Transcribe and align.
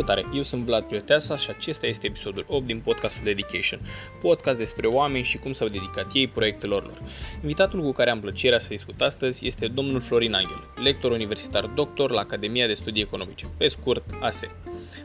Salutare, 0.00 0.36
eu 0.36 0.42
sunt 0.42 0.64
Vlad 0.64 0.84
Prioteasa 0.84 1.36
și 1.36 1.50
acesta 1.50 1.86
este 1.86 2.06
episodul 2.06 2.44
8 2.48 2.66
din 2.66 2.80
podcastul 2.80 3.24
Dedication, 3.24 3.80
podcast 4.20 4.58
despre 4.58 4.86
oameni 4.86 5.24
și 5.24 5.38
cum 5.38 5.52
s-au 5.52 5.68
dedicat 5.68 6.06
ei 6.12 6.28
proiectelor 6.28 6.82
lor. 6.82 6.98
Invitatul 7.42 7.80
cu 7.80 7.92
care 7.92 8.10
am 8.10 8.20
plăcerea 8.20 8.58
să 8.58 8.68
discut 8.68 9.00
astăzi 9.00 9.46
este 9.46 9.68
domnul 9.68 10.00
Florin 10.00 10.34
Angel, 10.34 10.64
lector 10.82 11.10
universitar 11.10 11.66
doctor 11.66 12.10
la 12.10 12.20
Academia 12.20 12.66
de 12.66 12.74
Studii 12.74 13.02
Economice, 13.02 13.46
pe 13.56 13.68
scurt 13.68 14.04
ASE. 14.20 14.50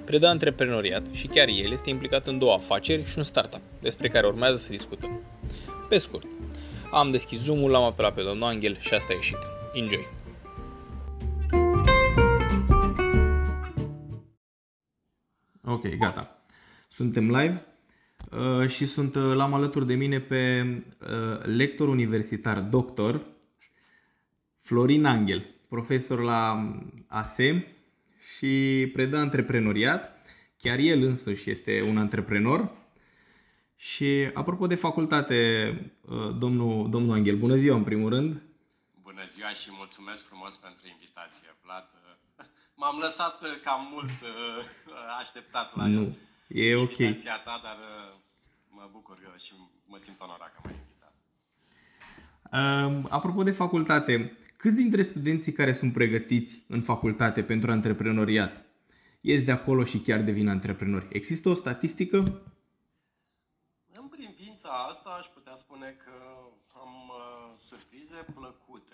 Predă 0.06 0.28
antreprenoriat 0.28 1.04
și 1.12 1.28
chiar 1.28 1.48
el 1.48 1.72
este 1.72 1.90
implicat 1.90 2.28
în 2.28 2.38
două 2.38 2.54
afaceri 2.54 3.06
și 3.06 3.18
un 3.18 3.24
startup, 3.24 3.62
despre 3.82 4.08
care 4.08 4.28
urmează 4.28 4.58
să 4.58 4.72
discutăm. 4.72 5.22
Pe 5.90 5.98
scurt, 5.98 6.26
am 6.92 7.12
deschis 7.12 7.40
Zoom-ul, 7.40 7.72
l-am 7.72 7.84
apelat 7.84 8.14
pe 8.14 8.22
domnul 8.22 8.48
Angel 8.48 8.78
și 8.80 8.94
asta 8.94 9.08
a 9.12 9.16
ieșit. 9.16 9.40
Enjoy! 9.74 10.25
Ok, 15.68 15.88
gata. 15.98 16.40
Suntem 16.88 17.36
live 17.36 17.66
uh, 18.32 18.70
și 18.70 18.86
sunt 18.86 19.16
uh, 19.16 19.34
l-am 19.34 19.54
alături 19.54 19.88
de 19.88 19.96
mine 19.96 20.20
pe 20.20 20.62
uh, 21.02 21.44
lector 21.44 21.88
universitar, 21.88 22.60
doctor 22.60 23.26
Florin 24.62 25.06
Angel, 25.06 25.46
profesor 25.70 26.20
la 26.20 26.72
ASE 27.08 27.76
și 28.36 28.90
predă 28.94 29.18
antreprenoriat. 29.18 30.26
Chiar 30.58 30.78
el 30.80 31.02
însuși 31.02 31.50
este 31.50 31.82
un 31.82 31.98
antreprenor. 31.98 32.72
Și 33.76 34.30
apropo 34.34 34.68
de 34.68 34.76
facultate, 34.76 35.72
uh, 36.02 36.36
domnul, 36.38 36.90
domnul 36.90 37.16
Angel, 37.16 37.38
bună 37.38 37.56
ziua 37.56 37.76
în 37.76 37.84
primul 37.84 38.10
rând. 38.10 38.42
Bună 39.02 39.24
ziua 39.28 39.50
și 39.50 39.70
mulțumesc 39.78 40.28
frumos 40.28 40.58
pentru 40.58 40.84
invitație, 40.88 41.48
Vlad. 41.64 42.05
M-am 42.76 42.98
lăsat 43.02 43.42
uh, 43.42 43.60
cam 43.64 43.88
mult 43.92 44.22
uh, 44.22 44.64
așteptat 45.20 45.76
la 45.76 45.86
nu, 45.86 46.18
e 46.48 46.78
invitația 46.78 47.38
ta, 47.38 47.60
dar 47.64 47.78
mă 48.70 48.90
bucur 48.92 49.18
și 49.44 49.54
mă 49.86 49.98
simt 49.98 50.20
onorat 50.20 50.54
că 50.54 50.60
m-ai 50.64 50.76
invitat. 50.80 51.14
Um, 52.52 53.08
apropo 53.10 53.44
de 53.44 53.52
facultate, 53.52 54.38
câți 54.58 54.76
dintre 54.76 55.02
studenții 55.02 55.52
care 55.52 55.74
sunt 55.74 55.94
pregătiți 55.94 56.64
în 56.68 56.82
facultate 56.82 57.44
pentru 57.44 57.72
antreprenoriat 57.72 58.66
ies 59.26 59.44
de 59.44 59.52
acolo 59.52 59.84
și 59.84 60.00
chiar 60.00 60.22
devin 60.22 60.48
antreprenori? 60.48 61.08
Există 61.10 61.50
o 61.50 61.54
statistică? 61.54 62.18
În 63.92 64.08
privința 64.08 64.70
asta 64.90 65.10
aș 65.10 65.26
putea 65.26 65.56
spune 65.56 65.90
că 66.04 66.14
am 66.74 66.94
uh, 67.08 67.58
surprize 67.58 68.26
plăcute. 68.36 68.94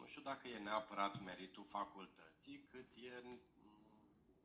Nu 0.00 0.06
știu 0.06 0.22
dacă 0.22 0.48
e 0.48 0.58
neapărat 0.58 1.22
meritul 1.24 1.64
facultății, 1.64 2.64
cât 2.70 2.92
e 2.94 3.20
mm, 3.22 3.40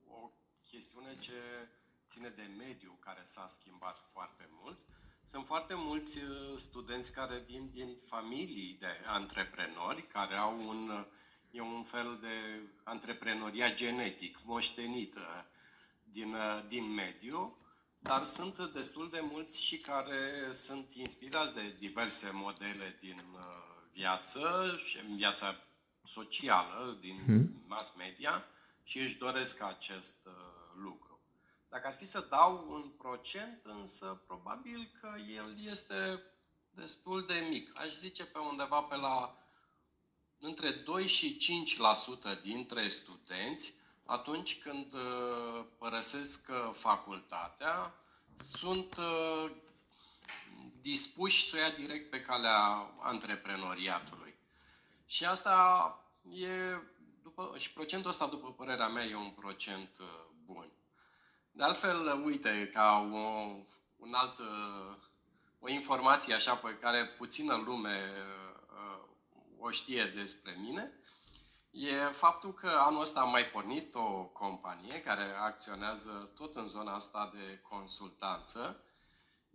o 0.10 0.32
chestiune 0.62 1.18
ce 1.18 1.68
ține 2.08 2.30
de 2.30 2.50
mediu 2.58 2.98
care 3.00 3.20
s-a 3.24 3.48
schimbat 3.48 4.00
foarte 4.12 4.50
mult. 4.50 4.80
Sunt 5.24 5.46
foarte 5.46 5.74
mulți 5.74 6.18
uh, 6.18 6.58
studenți 6.58 7.14
care 7.14 7.38
vin 7.38 7.70
din 7.70 7.98
familii 8.06 8.76
de 8.80 8.88
antreprenori, 9.06 10.08
care 10.08 10.36
au 10.36 10.68
un, 10.68 11.08
e 11.52 11.62
un 11.62 11.84
fel 11.84 12.18
de 12.22 12.62
antreprenoria 12.84 13.74
genetic, 13.74 14.44
moștenită 14.44 15.48
din, 16.04 16.34
uh, 16.34 16.64
din 16.68 16.94
mediu, 16.94 17.58
dar 18.00 18.24
sunt 18.24 18.60
destul 18.60 19.10
de 19.10 19.20
mulți 19.20 19.64
și 19.64 19.78
care 19.78 20.52
sunt 20.52 20.92
inspirați 20.92 21.54
de 21.54 21.76
diverse 21.78 22.30
modele 22.34 22.96
din 23.00 23.24
uh, 23.34 23.55
viață 23.96 24.76
și 24.86 24.98
în 25.10 25.16
viața 25.16 25.56
socială, 26.04 26.98
din 27.00 27.22
hmm. 27.26 27.64
mass 27.68 27.96
media 27.96 28.46
și 28.84 29.00
își 29.00 29.18
doresc 29.18 29.62
acest 29.62 30.28
lucru. 30.76 31.20
Dacă 31.70 31.88
ar 31.88 31.94
fi 31.94 32.06
să 32.06 32.26
dau 32.30 32.66
un 32.68 32.90
procent, 32.98 33.62
însă 33.64 34.22
probabil 34.28 34.92
că 35.02 35.16
el 35.36 35.56
este 35.70 36.24
destul 36.70 37.26
de 37.26 37.48
mic. 37.50 37.80
Aș 37.80 37.94
zice 37.94 38.26
pe 38.26 38.40
undeva 38.40 38.82
pe 38.82 38.96
la 38.96 39.38
între 40.40 40.70
2 40.70 41.08
și 41.08 41.38
5% 42.38 42.42
dintre 42.42 42.88
studenți, 42.88 43.74
atunci 44.06 44.60
când 44.60 44.94
uh, 44.94 45.66
părăsesc 45.78 46.48
uh, 46.50 46.70
facultatea, 46.74 47.94
sunt 48.34 48.98
uh, 48.98 49.52
dispuși 50.92 51.46
să 51.46 51.56
o 51.56 51.60
ia 51.60 51.70
direct 51.70 52.10
pe 52.10 52.22
calea 52.22 52.94
antreprenoriatului. 53.00 54.36
Și 55.06 55.26
asta 55.26 55.56
e, 56.30 56.50
după, 57.24 57.54
și 57.58 57.74
procentul 57.74 58.10
ăsta, 58.10 58.28
după 58.28 58.52
părerea 58.52 58.88
mea, 58.88 59.04
e 59.04 59.16
un 59.16 59.30
procent 59.30 60.02
bun. 60.46 60.72
De 61.52 61.64
altfel, 61.64 62.22
uite, 62.24 62.70
ca 62.74 63.10
o, 63.14 63.18
un 63.96 64.14
alt, 64.14 64.38
uh, 64.38 64.96
o 65.60 65.70
informație 65.70 66.34
așa 66.34 66.56
pe 66.56 66.78
care 66.78 67.06
puțină 67.06 67.56
lume 67.56 68.12
uh, 68.72 69.04
o 69.60 69.70
știe 69.70 70.06
despre 70.06 70.56
mine, 70.60 70.92
e 71.72 71.96
faptul 71.96 72.54
că 72.54 72.68
anul 72.68 73.02
ăsta 73.02 73.20
am 73.20 73.30
mai 73.30 73.46
pornit 73.46 73.96
o 73.96 74.24
companie 74.24 75.00
care 75.00 75.36
acționează 75.40 76.32
tot 76.36 76.56
în 76.56 76.66
zona 76.66 76.94
asta 76.94 77.32
de 77.34 77.60
consultanță, 77.62 78.84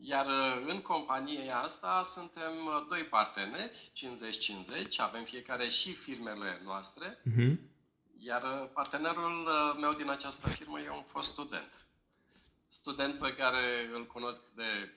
iar 0.00 0.26
uh, 0.26 0.66
în 0.66 0.80
compania 0.80 1.58
asta 1.58 2.02
suntem 2.02 2.52
doi 2.88 3.04
parteneri, 3.04 3.90
50-50, 4.86 4.96
avem 4.96 5.24
fiecare 5.24 5.66
și 5.66 5.94
firmele 5.94 6.60
noastre, 6.64 7.18
uh-huh. 7.18 7.56
iar 8.18 8.70
partenerul 8.74 9.48
meu 9.80 9.92
din 9.92 10.10
această 10.10 10.48
firmă 10.48 10.80
e 10.80 10.90
un 10.90 11.04
fost 11.06 11.28
student 11.28 11.90
student 12.70 13.18
pe 13.18 13.34
care 13.34 13.90
îl 13.94 14.04
cunosc 14.06 14.50
de... 14.54 14.92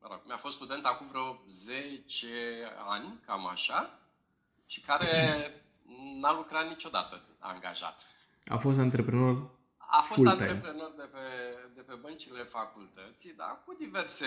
Mă 0.00 0.08
rog, 0.10 0.20
mi-a 0.26 0.36
fost 0.36 0.56
student 0.56 0.84
acum 0.84 1.06
vreo 1.06 1.42
10 1.46 2.26
ani, 2.88 3.20
cam 3.26 3.46
așa, 3.46 3.98
și 4.66 4.80
care 4.80 5.06
n-a 6.20 6.32
lucrat 6.32 6.68
niciodată 6.68 7.22
angajat. 7.38 8.06
A 8.46 8.56
fost 8.56 8.78
antreprenor 8.78 9.50
A 9.94 10.00
fost 10.00 10.26
antreprenor 10.26 10.92
de 10.96 11.02
pe, 11.02 11.18
de 11.74 11.80
pe 11.80 11.94
băncile 11.94 12.44
facultății, 12.44 13.32
dar 13.32 13.62
cu 13.64 13.74
diverse 13.74 14.26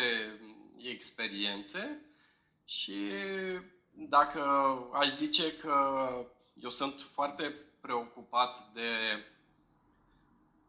experiențe 0.77 2.01
și 2.65 3.11
dacă 3.91 4.41
aș 4.93 5.07
zice 5.07 5.53
că 5.53 6.07
eu 6.53 6.69
sunt 6.69 7.01
foarte 7.01 7.55
preocupat 7.81 8.63
de 8.73 8.89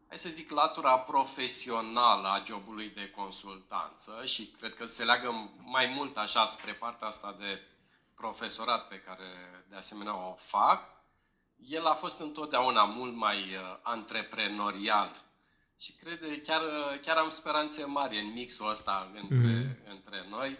hai 0.09 0.19
să 0.19 0.29
zic, 0.29 0.51
latura 0.51 0.99
profesională 0.99 2.29
a 2.29 2.43
jobului 2.45 2.89
de 2.89 3.11
consultanță 3.11 4.25
și 4.25 4.47
cred 4.47 4.75
că 4.75 4.85
se 4.85 5.05
leagă 5.05 5.51
mai 5.57 5.87
mult 5.87 6.17
așa 6.17 6.45
spre 6.45 6.73
partea 6.73 7.07
asta 7.07 7.35
de 7.39 7.61
profesorat 8.15 8.89
pe 8.89 9.01
care 9.01 9.65
de 9.69 9.77
asemenea 9.77 10.29
o 10.29 10.35
fac, 10.35 10.96
el 11.57 11.87
a 11.87 11.93
fost 11.93 12.21
întotdeauna 12.21 12.85
mult 12.85 13.17
mai 13.17 13.37
uh, 13.37 13.79
antreprenorial 13.83 15.11
și 15.81 15.93
cred 15.93 16.19
că 16.19 16.27
chiar, 16.43 16.61
chiar 17.03 17.17
am 17.17 17.29
speranțe 17.29 17.85
mari 17.85 18.19
în 18.19 18.33
mixul 18.33 18.71
ăsta 18.71 19.11
între, 19.23 19.77
mm-hmm. 19.77 19.91
între 19.91 20.27
noi, 20.31 20.59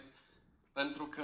pentru 0.73 1.05
că, 1.05 1.23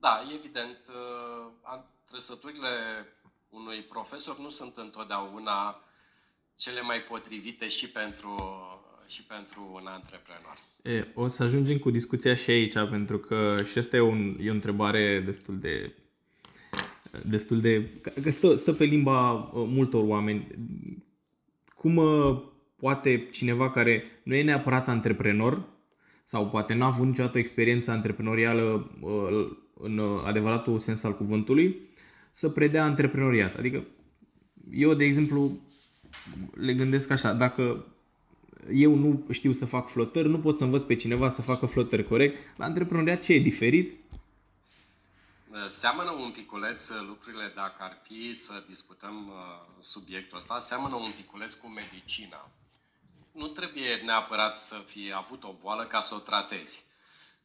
da, 0.00 0.22
evident, 0.34 0.78
uh, 0.88 1.80
trăsăturile 2.10 2.68
unui 3.48 3.82
profesor 3.82 4.38
nu 4.38 4.48
sunt 4.48 4.76
întotdeauna 4.76 5.80
cele 6.56 6.80
mai 6.80 7.02
potrivite 7.02 7.68
și 7.68 7.88
pentru, 7.88 8.36
și 9.06 9.22
pentru 9.22 9.70
un 9.72 9.86
antreprenor. 9.86 10.56
E, 10.82 11.08
o 11.14 11.28
să 11.28 11.42
ajungem 11.42 11.78
cu 11.78 11.90
discuția 11.90 12.34
și 12.34 12.50
aici, 12.50 12.72
pentru 12.72 13.18
că 13.18 13.56
și 13.70 13.78
asta 13.78 13.96
e, 13.96 14.00
un, 14.00 14.36
e 14.40 14.50
o 14.50 14.52
întrebare 14.52 15.20
destul 15.20 15.58
de 15.58 15.94
destul 17.28 17.60
de... 17.60 17.90
că 18.22 18.30
stă, 18.30 18.54
stă 18.54 18.72
pe 18.72 18.84
limba 18.84 19.32
uh, 19.32 19.64
multor 19.68 20.04
oameni. 20.06 20.46
Cum 21.76 21.96
uh, 21.96 22.42
poate 22.76 23.28
cineva 23.30 23.70
care 23.70 24.02
nu 24.22 24.34
e 24.34 24.42
neapărat 24.42 24.88
antreprenor 24.88 25.68
sau 26.24 26.48
poate 26.48 26.74
n-a 26.74 26.86
avut 26.86 27.06
niciodată 27.06 27.38
experiență 27.38 27.90
antreprenorială 27.90 28.90
uh, 29.00 29.56
în 29.80 30.00
adevăratul 30.24 30.78
sens 30.78 31.02
al 31.02 31.16
cuvântului, 31.16 31.80
să 32.32 32.48
predea 32.48 32.84
antreprenoriat. 32.84 33.56
Adică 33.56 33.84
eu, 34.70 34.94
de 34.94 35.04
exemplu, 35.04 35.58
le 36.54 36.74
gândesc 36.74 37.10
așa, 37.10 37.32
dacă 37.32 37.86
eu 38.72 38.94
nu 38.94 39.26
știu 39.30 39.52
să 39.52 39.64
fac 39.64 39.88
flotări, 39.88 40.28
nu 40.28 40.38
pot 40.38 40.56
să 40.56 40.64
învăț 40.64 40.82
pe 40.82 40.94
cineva 40.94 41.30
să 41.30 41.42
facă 41.42 41.66
flotări 41.66 42.04
corect. 42.04 42.36
La 42.56 42.64
antreprenoriat 42.64 43.22
ce 43.22 43.32
e 43.32 43.38
diferit? 43.38 43.92
Seamănă 45.66 46.10
un 46.10 46.30
piculeț 46.30 46.88
lucrurile, 46.88 47.52
dacă 47.54 47.82
ar 47.82 48.00
fi 48.02 48.32
să 48.32 48.64
discutăm 48.66 49.28
uh, 49.28 49.82
subiectul 49.82 50.36
ăsta, 50.36 50.58
seamănă 50.58 50.94
un 50.94 51.12
piculeț 51.12 51.54
cu 51.54 51.66
medicina. 51.66 52.50
Nu 53.32 53.46
trebuie 53.46 53.94
neapărat 53.96 54.56
să 54.56 54.82
fie 54.86 55.12
avut 55.12 55.44
o 55.44 55.52
boală 55.52 55.86
ca 55.86 56.00
să 56.00 56.14
o 56.14 56.18
tratezi. 56.18 56.86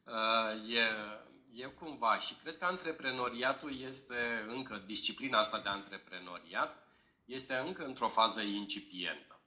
Uh, 0.03 0.75
e, 0.75 1.63
e 1.63 1.65
cumva 1.65 2.17
și 2.17 2.33
cred 2.33 2.57
că 2.57 2.65
antreprenoriatul 2.65 3.79
este 3.79 4.45
încă 4.47 4.83
disciplina 4.85 5.39
asta 5.39 5.59
de 5.59 5.69
antreprenoriat 5.69 6.77
este 7.25 7.55
încă 7.55 7.85
într-o 7.85 8.07
fază 8.07 8.41
incipientă. 8.41 9.39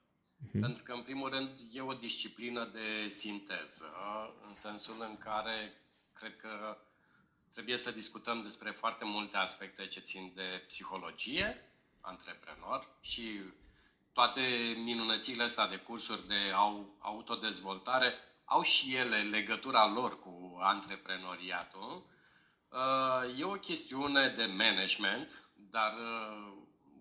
Uh-huh. 0.47 0.59
Pentru 0.61 0.83
că, 0.83 0.91
în 0.91 1.01
primul 1.01 1.29
rând, 1.29 1.49
e 1.71 1.81
o 1.81 1.93
disciplină 1.93 2.65
de 2.65 3.07
sinteză, 3.07 3.85
în 4.47 4.53
sensul 4.53 4.95
în 5.09 5.17
care 5.17 5.81
cred 6.13 6.35
că 6.35 6.77
trebuie 7.55 7.77
să 7.77 7.91
discutăm 7.91 8.41
despre 8.41 8.71
foarte 8.71 9.05
multe 9.05 9.37
aspecte 9.37 9.87
ce 9.87 9.99
țin 9.99 10.31
de 10.35 10.63
psihologie, 10.67 11.71
antreprenor 12.01 12.97
și 13.01 13.41
toate 14.13 14.41
minunățile 14.83 15.43
astea 15.43 15.67
de 15.67 15.75
cursuri 15.75 16.27
de 16.27 16.51
autodezvoltare 16.99 18.13
au 18.45 18.61
și 18.61 18.95
ele 18.95 19.17
legătura 19.17 19.87
lor 19.87 20.19
cu 20.19 20.57
antreprenoriatul. 20.61 22.05
Uh, 22.69 23.39
e 23.39 23.43
o 23.43 23.51
chestiune 23.51 24.27
de 24.27 24.45
management, 24.45 25.47
dar 25.55 25.93
uh, 25.93 26.53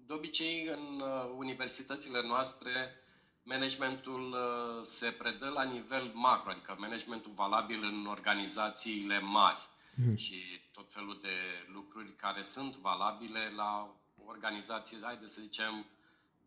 de 0.06 0.12
obicei 0.12 0.66
în 0.66 1.00
uh, 1.00 1.34
universitățile 1.36 2.22
noastre 2.22 3.00
managementul 3.42 4.36
se 4.82 5.10
predă 5.10 5.48
la 5.48 5.62
nivel 5.62 6.10
macro, 6.12 6.50
adică 6.50 6.76
managementul 6.78 7.32
valabil 7.34 7.82
în 7.82 8.06
organizațiile 8.06 9.18
mari 9.18 9.72
mm. 9.94 10.16
și 10.16 10.60
tot 10.72 10.92
felul 10.92 11.18
de 11.22 11.66
lucruri 11.72 12.14
care 12.14 12.42
sunt 12.42 12.76
valabile 12.76 13.52
la 13.56 13.96
organizație, 14.26 14.98
haide 15.02 15.26
să 15.26 15.40
zicem, 15.40 15.86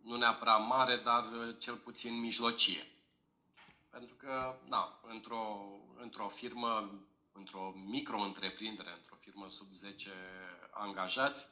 nu 0.01 0.17
neapărat 0.17 0.67
mare, 0.67 0.97
dar 0.97 1.25
cel 1.57 1.75
puțin 1.75 2.19
mijlocie. 2.19 2.87
Pentru 3.89 4.15
că, 4.15 4.59
da, 4.69 4.99
într-o, 5.07 5.69
într-o 6.01 6.27
firmă, 6.27 7.01
într-o 7.31 7.73
micro-întreprindere, 7.85 8.91
într-o 8.97 9.15
firmă 9.15 9.49
sub 9.49 9.73
10 9.73 10.11
angajați, 10.71 11.47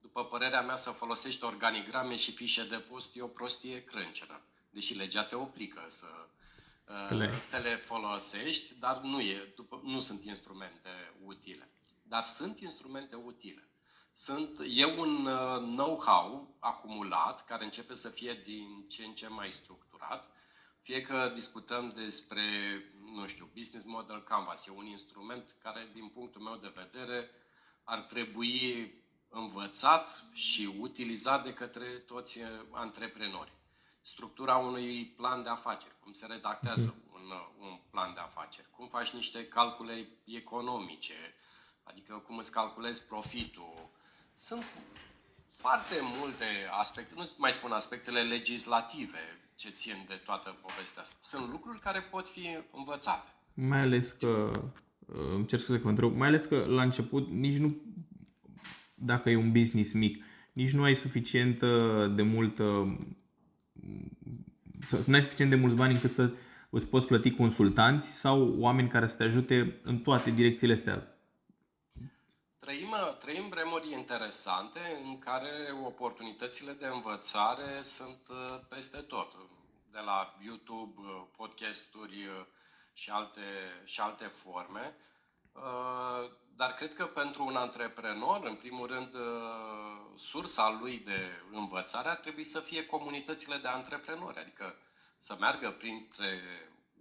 după 0.00 0.24
părerea 0.24 0.62
mea, 0.62 0.76
să 0.76 0.90
folosești 0.90 1.44
organigrame 1.44 2.14
și 2.14 2.32
fișe 2.32 2.64
de 2.64 2.76
post 2.76 3.16
e 3.16 3.22
o 3.22 3.26
prostie 3.26 3.84
crâncenă. 3.84 4.40
Deși 4.70 4.94
legea 4.94 5.24
te 5.24 5.34
oblică 5.34 5.84
să, 5.86 6.06
le. 7.08 7.40
să 7.40 7.58
le 7.58 7.76
folosești, 7.76 8.74
dar 8.78 8.98
nu, 8.98 9.20
e, 9.20 9.52
după, 9.56 9.80
nu 9.84 9.98
sunt 9.98 10.24
instrumente 10.24 11.14
utile. 11.24 11.70
Dar 12.02 12.22
sunt 12.22 12.58
instrumente 12.58 13.16
utile. 13.16 13.68
Sunt, 14.12 14.58
e 14.68 14.84
un 14.84 15.26
uh, 15.26 15.56
know-how 15.58 16.56
acumulat 16.58 17.44
care 17.44 17.64
începe 17.64 17.94
să 17.94 18.08
fie 18.08 18.40
din 18.44 18.84
ce 18.88 19.04
în 19.04 19.14
ce 19.14 19.28
mai 19.28 19.50
structurat 19.50 20.30
fie 20.84 21.00
că 21.00 21.30
discutăm 21.34 21.92
despre, 21.94 22.42
nu 23.14 23.26
știu, 23.26 23.50
business 23.54 23.84
model 23.84 24.22
canvas, 24.22 24.66
e 24.66 24.70
un 24.70 24.86
instrument 24.86 25.56
care, 25.62 25.90
din 25.92 26.08
punctul 26.08 26.40
meu 26.40 26.56
de 26.56 26.72
vedere, 26.74 27.30
ar 27.84 28.00
trebui 28.00 28.92
învățat 29.28 30.24
și 30.32 30.74
utilizat 30.78 31.44
de 31.44 31.52
către 31.52 31.86
toți 31.86 32.40
antreprenori. 32.70 33.52
Structura 34.06 34.56
unui 34.56 35.12
plan 35.16 35.42
de 35.42 35.48
afaceri, 35.48 35.94
cum 36.00 36.12
se 36.12 36.26
redactează 36.26 36.94
mhm. 36.96 37.14
un, 37.14 37.30
un 37.66 37.78
plan 37.90 38.12
de 38.14 38.20
afaceri, 38.20 38.66
cum 38.70 38.88
faci 38.88 39.10
niște 39.10 39.46
calcule 39.46 40.08
economice, 40.24 41.14
adică 41.82 42.14
cum 42.26 42.38
îți 42.38 42.52
calculezi 42.52 43.06
profitul. 43.06 43.90
Sunt 44.32 44.64
foarte 45.50 45.94
multe 46.18 46.44
aspecte, 46.70 47.14
nu 47.16 47.30
mai 47.36 47.52
spun 47.52 47.70
aspectele 47.70 48.20
legislative, 48.20 49.18
ce 49.54 49.68
țin 49.70 50.04
de 50.06 50.20
toată 50.24 50.56
povestea 50.62 51.02
asta. 51.02 51.16
Sunt 51.20 51.50
lucruri 51.50 51.78
care 51.80 52.00
pot 52.00 52.28
fi 52.28 52.58
învățate. 52.72 53.28
Mai 53.54 53.80
ales 53.80 54.10
că, 54.10 54.50
îmi 55.06 55.46
cer 55.46 55.58
scuze 55.58 55.80
că 55.80 55.88
întreb, 55.88 56.16
mai 56.16 56.28
ales 56.28 56.44
că 56.44 56.64
la 56.64 56.82
început 56.82 57.28
nici 57.28 57.56
nu, 57.56 57.76
dacă 58.94 59.30
e 59.30 59.36
un 59.36 59.52
business 59.52 59.92
mic, 59.92 60.24
nici 60.52 60.72
nu 60.72 60.82
ai 60.82 60.94
suficient 60.94 61.58
de 62.14 62.22
mult, 62.22 62.60
să 64.82 65.02
nu 65.06 65.14
ai 65.14 65.22
suficient 65.22 65.50
de 65.50 65.56
mulți 65.56 65.76
bani 65.76 65.94
încât 65.94 66.10
să 66.10 66.30
îți 66.70 66.86
poți 66.86 67.06
plăti 67.06 67.30
consultanți 67.30 68.06
sau 68.06 68.54
oameni 68.58 68.88
care 68.88 69.06
să 69.06 69.16
te 69.16 69.22
ajute 69.22 69.80
în 69.82 69.98
toate 69.98 70.30
direcțiile 70.30 70.72
astea 70.72 71.14
Trăim, 72.64 72.94
trăim 73.18 73.48
vremuri 73.48 73.92
interesante 73.92 74.80
în 75.04 75.18
care 75.18 75.50
oportunitățile 75.84 76.72
de 76.72 76.86
învățare 76.86 77.80
sunt 77.80 78.20
uh, 78.30 78.60
peste 78.68 78.96
tot. 78.96 79.36
De 79.92 79.98
la 79.98 80.36
YouTube, 80.44 81.00
uh, 81.00 81.22
podcasturi 81.36 82.26
uh, 82.26 82.46
și 82.92 83.10
alte, 83.10 83.40
și 83.84 84.00
alte 84.00 84.24
forme. 84.24 84.96
Dar 86.56 86.74
cred 86.74 86.94
că 86.94 87.06
pentru 87.06 87.44
un 87.44 87.56
antreprenor, 87.56 88.44
în 88.44 88.54
primul 88.54 88.86
rând, 88.86 89.16
sursa 90.14 90.78
lui 90.80 90.98
de 90.98 91.42
învățare 91.50 92.08
ar 92.08 92.16
trebui 92.16 92.44
să 92.44 92.60
fie 92.60 92.86
comunitățile 92.86 93.56
de 93.56 93.68
antreprenori, 93.68 94.38
adică 94.38 94.76
să 95.16 95.36
meargă 95.40 95.70
printre 95.70 96.40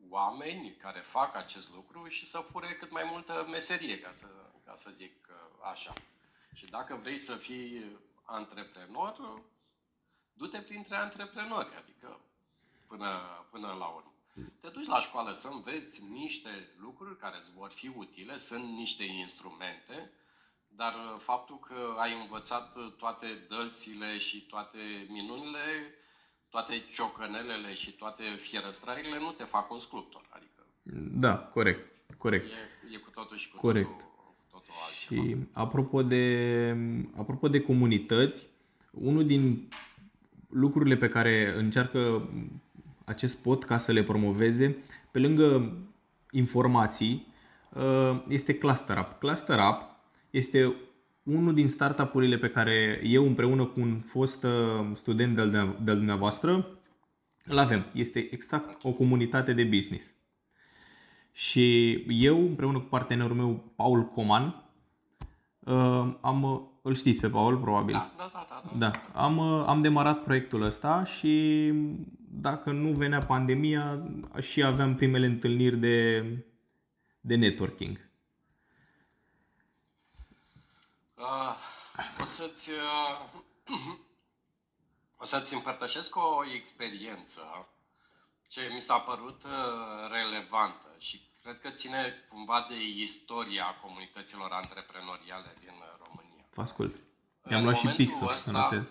oameni 0.09 0.75
care 0.75 0.99
fac 0.99 1.35
acest 1.35 1.71
lucru 1.71 2.07
și 2.07 2.25
să 2.25 2.37
fure 2.37 2.67
cât 2.67 2.91
mai 2.91 3.03
multă 3.03 3.47
meserie, 3.49 3.97
ca 3.97 4.11
să, 4.11 4.27
ca 4.65 4.75
să 4.75 4.89
zic 4.89 5.29
așa. 5.71 5.93
Și 6.53 6.65
dacă 6.65 6.95
vrei 6.95 7.17
să 7.17 7.35
fii 7.35 7.99
antreprenor, 8.23 9.41
du-te 10.33 10.61
printre 10.61 10.95
antreprenori, 10.95 11.75
adică 11.75 12.19
până, 12.87 13.19
până 13.49 13.67
la 13.67 13.85
urmă. 13.85 14.12
Te 14.33 14.69
duci 14.73 14.85
la 14.85 14.99
școală 14.99 15.31
să 15.31 15.49
înveți 15.51 16.03
niște 16.11 16.49
lucruri 16.79 17.17
care 17.17 17.35
îți 17.39 17.51
vor 17.57 17.71
fi 17.71 17.91
utile, 17.97 18.37
sunt 18.37 18.63
niște 18.63 19.03
instrumente, 19.03 20.11
dar 20.67 20.93
faptul 21.17 21.59
că 21.59 21.95
ai 21.97 22.21
învățat 22.21 22.75
toate 22.97 23.25
dălțile 23.47 24.17
și 24.17 24.41
toate 24.41 24.77
minunile, 25.09 25.95
toate 26.49 26.83
ciocănelele 26.93 27.73
și 27.73 27.91
toate 27.91 28.23
fierăstrările 28.23 29.19
nu 29.19 29.31
te 29.31 29.43
fac 29.43 29.71
un 29.71 29.79
sculptor. 29.79 30.25
Adică 30.29 30.65
da, 31.19 31.37
corect. 31.37 31.91
Corect. 32.17 32.45
E, 32.45 32.95
e 32.95 32.97
cu 32.97 33.09
totul 33.09 33.37
și 33.37 33.49
cu 33.49 33.57
corect. 33.57 33.89
totul 33.89 34.13
totul 34.51 34.73
altceva. 34.85 35.23
Și 35.23 35.35
apropo 35.51 36.03
de, 36.03 36.75
apropo 37.17 37.47
de 37.47 37.61
comunități, 37.61 38.45
unul 38.91 39.25
din 39.25 39.69
lucrurile 40.49 40.97
pe 40.97 41.09
care 41.09 41.53
încearcă 41.57 42.29
acest 43.03 43.35
pod 43.35 43.63
ca 43.63 43.77
să 43.77 43.91
le 43.91 44.03
promoveze, 44.03 44.77
pe 45.11 45.19
lângă 45.19 45.77
informații, 46.31 47.27
uh, 47.73 48.23
este 48.27 48.57
Cluster 48.57 48.97
Up. 48.97 49.19
Cluster 49.19 49.59
Up 49.69 49.81
este 50.29 50.75
unul 51.23 51.53
din 51.53 51.67
startup-urile 51.67 52.37
pe 52.37 52.49
care 52.49 53.01
eu 53.03 53.25
împreună 53.25 53.65
cu 53.65 53.79
un 53.79 53.99
fost 53.99 54.43
uh, 54.43 54.51
student 54.93 55.35
de-al 55.35 55.75
dumneavoastră 55.83 56.67
îl 57.45 57.57
avem. 57.57 57.85
Este 57.93 58.27
exact 58.31 58.83
o 58.83 58.91
comunitate 58.91 59.53
de 59.53 59.63
business. 59.63 60.13
Și 61.31 61.93
eu, 62.07 62.39
împreună 62.39 62.79
cu 62.79 62.85
partenerul 62.85 63.35
meu, 63.35 63.63
Paul 63.75 64.05
Coman, 64.05 64.63
uh, 65.59 66.07
am, 66.21 66.69
îl 66.81 66.93
știți 66.93 67.19
pe 67.19 67.29
Paul, 67.29 67.57
probabil. 67.57 67.93
Da, 67.93 68.11
da, 68.17 68.29
da. 68.33 68.45
da, 68.49 68.61
da. 68.77 68.77
da. 68.77 69.21
Am, 69.21 69.37
uh, 69.37 69.63
am 69.67 69.79
demarat 69.79 70.23
proiectul 70.23 70.61
ăsta 70.61 71.03
și 71.03 71.73
dacă 72.35 72.71
nu 72.71 72.91
venea 72.91 73.25
pandemia, 73.25 74.03
și 74.39 74.63
aveam 74.63 74.95
primele 74.95 75.25
întâlniri 75.25 75.77
de, 75.77 76.21
de 77.21 77.35
networking. 77.35 78.09
Uh, 81.15 81.55
o 82.21 82.23
să-ți, 82.23 82.69
uh, 82.69 83.41
o 85.17 85.25
să-ți 85.25 85.53
împărtășesc 85.53 86.15
o 86.15 86.43
experiență 86.55 87.67
ce 88.47 88.71
mi 88.73 88.81
s-a 88.81 88.97
părut 88.97 89.43
uh, 89.43 89.51
relevantă 90.11 90.87
și 90.97 91.21
cred 91.41 91.59
că 91.59 91.69
ține 91.69 92.13
cumva 92.29 92.65
de 92.69 92.75
istoria 93.01 93.65
comunităților 93.81 94.51
antreprenoriale 94.51 95.53
din 95.59 95.73
România. 96.05 96.45
Vă 96.53 96.61
ascult. 96.61 96.95
I-am 97.49 97.63
luat 97.63 97.75
și 97.75 97.87
pixul 97.87 98.31
ăsta, 98.31 98.69
uh, 98.73 98.83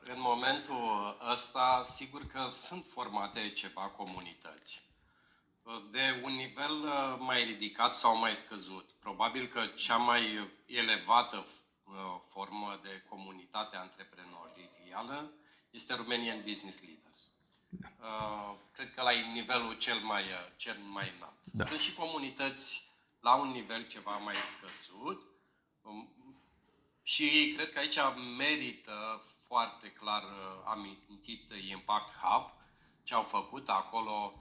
În 0.00 0.20
momentul 0.20 1.16
ăsta, 1.30 1.80
sigur 1.82 2.26
că 2.26 2.46
sunt 2.48 2.84
formate 2.86 3.50
ceva 3.50 3.80
comunități 3.80 4.82
uh, 5.62 5.82
de 5.90 6.20
un 6.24 6.32
nivel 6.32 6.72
mai 7.18 7.44
ridicat 7.44 7.94
sau 7.94 8.16
mai 8.16 8.34
scăzut. 8.34 8.90
Probabil 9.00 9.46
că 9.46 9.66
cea 9.66 9.96
mai 9.96 10.50
elevată 10.66 11.44
formă 12.18 12.78
de 12.82 13.04
comunitate 13.08 13.76
antreprenorială 13.76 15.32
este 15.70 15.94
Romanian 15.94 16.42
Business 16.42 16.82
Leaders. 16.82 17.28
Da. 17.68 17.88
Uh, 18.00 18.54
cred 18.72 18.94
că 18.94 19.02
la 19.02 19.10
nivelul 19.10 19.76
cel 19.76 19.98
mai, 19.98 20.22
uh, 20.22 20.52
cel 20.56 20.76
mai 20.78 21.12
înalt. 21.16 21.46
Da. 21.52 21.64
Sunt 21.64 21.80
și 21.80 21.94
comunități 21.94 22.90
la 23.20 23.34
un 23.34 23.48
nivel 23.48 23.86
ceva 23.86 24.16
mai 24.16 24.34
scăzut 24.48 25.26
um, 25.82 26.15
și 27.06 27.52
cred 27.56 27.72
că 27.72 27.78
aici 27.78 27.96
merită 28.36 29.22
foarte 29.46 29.88
clar 29.88 30.22
uh, 30.22 30.62
amintit 30.64 31.50
Impact 31.70 32.12
Hub, 32.22 32.50
ce 33.02 33.14
au 33.14 33.22
făcut 33.22 33.68
acolo. 33.68 34.34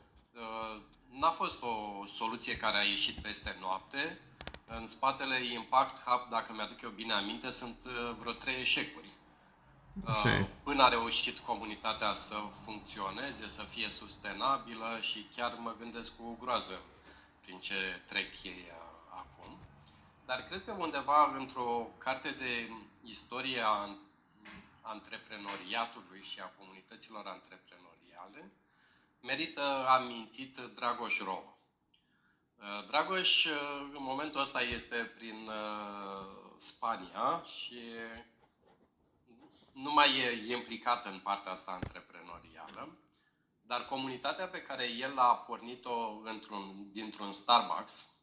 N-a 1.10 1.30
fost 1.30 1.62
o 1.62 2.06
soluție 2.06 2.58
care 2.58 2.78
a 2.78 2.82
ieșit 2.82 3.22
peste 3.22 3.58
noapte. 3.60 4.20
În 4.66 4.86
spatele 4.86 5.46
Impact 5.46 6.04
Hub, 6.04 6.30
dacă 6.30 6.54
mi-aduc 6.54 6.82
eu 6.82 6.90
bine 6.90 7.14
aminte, 7.14 7.50
sunt 7.50 7.84
vreo 8.18 8.32
trei 8.32 8.60
eșecuri 8.60 9.16
Așa 10.04 10.30
e. 10.30 10.50
până 10.64 10.84
a 10.84 10.88
reușit 10.88 11.40
comunitatea 11.40 12.14
să 12.14 12.36
funcționeze, 12.64 13.48
să 13.48 13.62
fie 13.64 13.90
sustenabilă 13.90 14.98
și 15.02 15.28
chiar 15.36 15.58
mă 15.60 15.76
gândesc 15.80 16.16
cu 16.16 16.38
groază 16.42 16.82
prin 17.42 17.60
ce 17.60 18.02
trec 18.06 18.44
ei 18.44 18.64
uh, 18.66 18.72
acum. 18.72 18.85
Dar 20.26 20.44
cred 20.44 20.64
că 20.64 20.72
undeva 20.72 21.36
într-o 21.38 21.88
carte 21.98 22.32
de 22.32 22.72
istorie 23.04 23.62
a 23.62 23.90
antreprenoriatului 24.82 26.24
și 26.24 26.40
a 26.40 26.52
comunităților 26.58 27.26
antreprenoriale, 27.26 28.52
merită 29.22 29.88
amintit 29.88 30.58
Dragoș 30.58 31.20
Rouă. 31.20 31.58
Uh, 32.58 32.86
Dragoș, 32.86 33.46
uh, 33.46 33.54
în 33.94 34.04
momentul 34.04 34.40
ăsta, 34.40 34.62
este 34.62 34.96
prin 34.96 35.50
Spania 36.56 37.42
și 37.42 37.80
nu 39.72 39.92
mai 39.94 40.18
e 40.18 40.56
implicat 40.56 41.06
în 41.06 41.20
partea 41.20 41.52
asta 41.52 41.72
antreprenorială, 41.72 42.98
dar 43.62 43.86
comunitatea 43.86 44.48
pe 44.48 44.62
care 44.62 44.90
el 44.90 45.20
a 45.20 45.36
pornit-o 45.36 46.22
într-un, 46.24 46.92
dintr-un 46.92 47.32
Starbucks, 47.32 48.15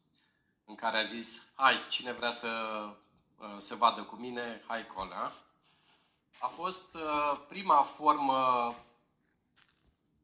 în 0.65 0.75
care 0.75 0.97
a 0.97 1.03
zis, 1.03 1.51
hai, 1.55 1.85
cine 1.89 2.11
vrea 2.11 2.31
să 2.31 2.49
uh, 3.37 3.55
se 3.57 3.75
vadă 3.75 4.03
cu 4.03 4.15
mine, 4.15 4.63
hai 4.67 4.87
colea, 4.87 5.33
a 6.39 6.47
fost 6.47 6.95
uh, 6.95 7.39
prima 7.47 7.81
formă, 7.81 8.35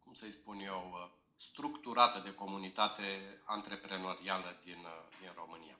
cum 0.04 0.14
să-i 0.14 0.32
spun 0.32 0.60
eu, 0.60 0.92
uh, 0.94 1.10
structurată 1.36 2.20
de 2.20 2.34
comunitate 2.34 3.42
antreprenorială 3.46 4.58
din, 4.64 4.88
din 5.20 5.32
România. 5.36 5.80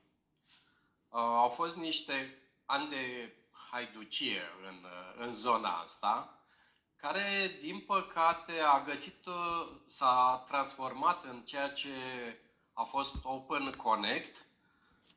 Au 1.12 1.50
fost 1.50 1.76
niște 1.76 2.38
ani 2.66 2.90
de 2.90 3.34
haiducie 3.72 4.42
în, 4.68 4.86
în 5.18 5.34
zona 5.34 5.80
asta, 5.80 6.40
care, 6.96 7.58
din 7.60 7.80
păcate, 7.80 8.60
a 8.60 8.84
găsit, 8.84 9.28
s-a 9.86 10.44
transformat 10.46 11.24
în 11.24 11.42
ceea 11.42 11.70
ce 11.72 11.90
a 12.74 12.84
fost 12.84 13.16
Open 13.24 13.72
Connect, 13.72 14.46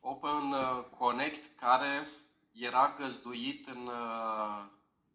Open 0.04 0.54
Connect 0.98 1.58
care 1.58 2.06
era 2.52 2.94
găzduit 2.98 3.66
în, 3.66 3.90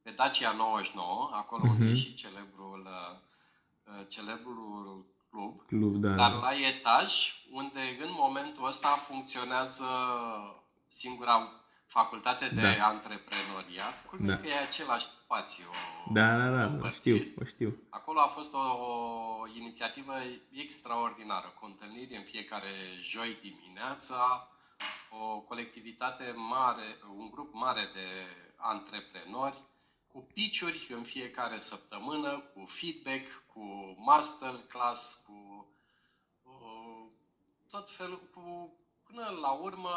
pe 0.02 0.12
Dacia 0.12 0.52
99, 0.52 1.30
acolo 1.34 1.64
uh-huh. 1.66 1.70
unde 1.70 1.86
e 1.86 1.88
mhm. 1.88 1.98
și 1.98 2.14
celebrul, 2.14 2.88
celebrul 4.08 5.06
club, 5.30 5.66
club 5.66 5.96
da, 5.96 6.10
dar 6.10 6.32
da. 6.32 6.38
la 6.38 6.56
etaj, 6.56 7.34
unde 7.52 7.80
în 8.02 8.10
momentul 8.12 8.68
ăsta 8.68 8.88
funcționează 8.88 9.86
singura 10.88 11.52
facultate 11.86 12.48
de 12.48 12.62
da. 12.78 12.88
antreprenoriat, 12.88 14.06
cu 14.06 14.18
da. 14.20 14.36
că 14.36 14.48
e 14.48 14.58
același 14.58 15.06
spațiu. 15.06 15.66
Da, 16.14 16.38
da, 16.38 16.50
da, 16.50 16.88
o 16.88 16.90
știu, 16.90 17.34
o 17.42 17.46
știu. 17.46 17.78
Acolo 17.90 18.20
a 18.20 18.28
fost 18.28 18.54
o, 18.54 18.58
o 18.58 19.48
inițiativă 19.56 20.14
extraordinară, 20.52 21.54
cu 21.60 21.66
întâlniri 21.66 22.16
în 22.16 22.24
fiecare 22.24 22.72
joi 23.00 23.38
dimineața, 23.42 24.48
o 25.10 25.40
colectivitate 25.40 26.32
mare, 26.36 27.00
un 27.18 27.30
grup 27.30 27.54
mare 27.54 27.90
de 27.94 28.08
antreprenori, 28.56 29.64
cu 30.08 30.20
piciuri 30.34 30.88
în 30.90 31.04
fiecare 31.04 31.58
săptămână, 31.58 32.40
cu 32.40 32.66
feedback, 32.66 33.44
cu 33.54 33.96
masterclass, 33.98 35.24
cu, 35.26 35.68
cu 36.44 36.52
tot 37.70 37.92
felul, 37.92 38.22
cu, 38.34 38.74
până 39.04 39.30
la 39.30 39.52
urmă 39.52 39.90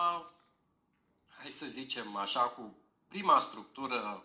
hai 1.39 1.51
să 1.51 1.67
zicem 1.67 2.17
așa, 2.17 2.41
cu 2.41 2.75
prima 3.09 3.39
structură 3.39 4.25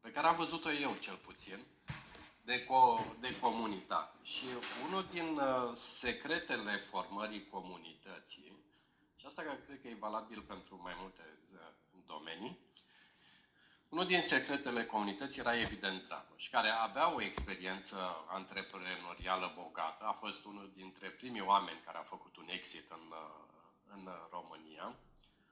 pe 0.00 0.10
care 0.10 0.26
am 0.26 0.36
văzut-o 0.36 0.72
eu 0.72 0.96
cel 1.00 1.16
puțin, 1.16 1.64
de, 2.42 2.64
co- 2.64 3.20
de 3.20 3.38
comunitate. 3.38 4.16
Și 4.22 4.44
unul 4.86 5.06
din 5.10 5.38
uh, 5.38 5.70
secretele 5.72 6.76
formării 6.76 7.48
comunității, 7.48 8.52
și 9.20 9.26
asta 9.26 9.42
cred 9.42 9.80
că 9.80 9.88
e 9.88 9.94
valabil 9.94 10.40
pentru 10.40 10.80
mai 10.82 10.94
multe 11.00 11.38
uh, 11.52 11.58
domenii, 12.06 12.58
unul 13.88 14.06
din 14.06 14.20
secretele 14.20 14.84
comunității 14.84 15.40
era 15.40 15.60
evident 15.60 16.04
Dragoș, 16.04 16.48
care 16.48 16.68
avea 16.68 17.14
o 17.14 17.22
experiență 17.22 17.96
antreprenorială 18.28 19.52
bogată, 19.56 20.04
a 20.04 20.12
fost 20.12 20.44
unul 20.44 20.70
dintre 20.74 21.08
primii 21.08 21.40
oameni 21.40 21.80
care 21.84 21.98
a 21.98 22.02
făcut 22.02 22.36
un 22.36 22.48
exit 22.48 22.90
în, 22.90 23.06
uh, 23.10 23.44
în 23.86 24.08
România, 24.30 24.96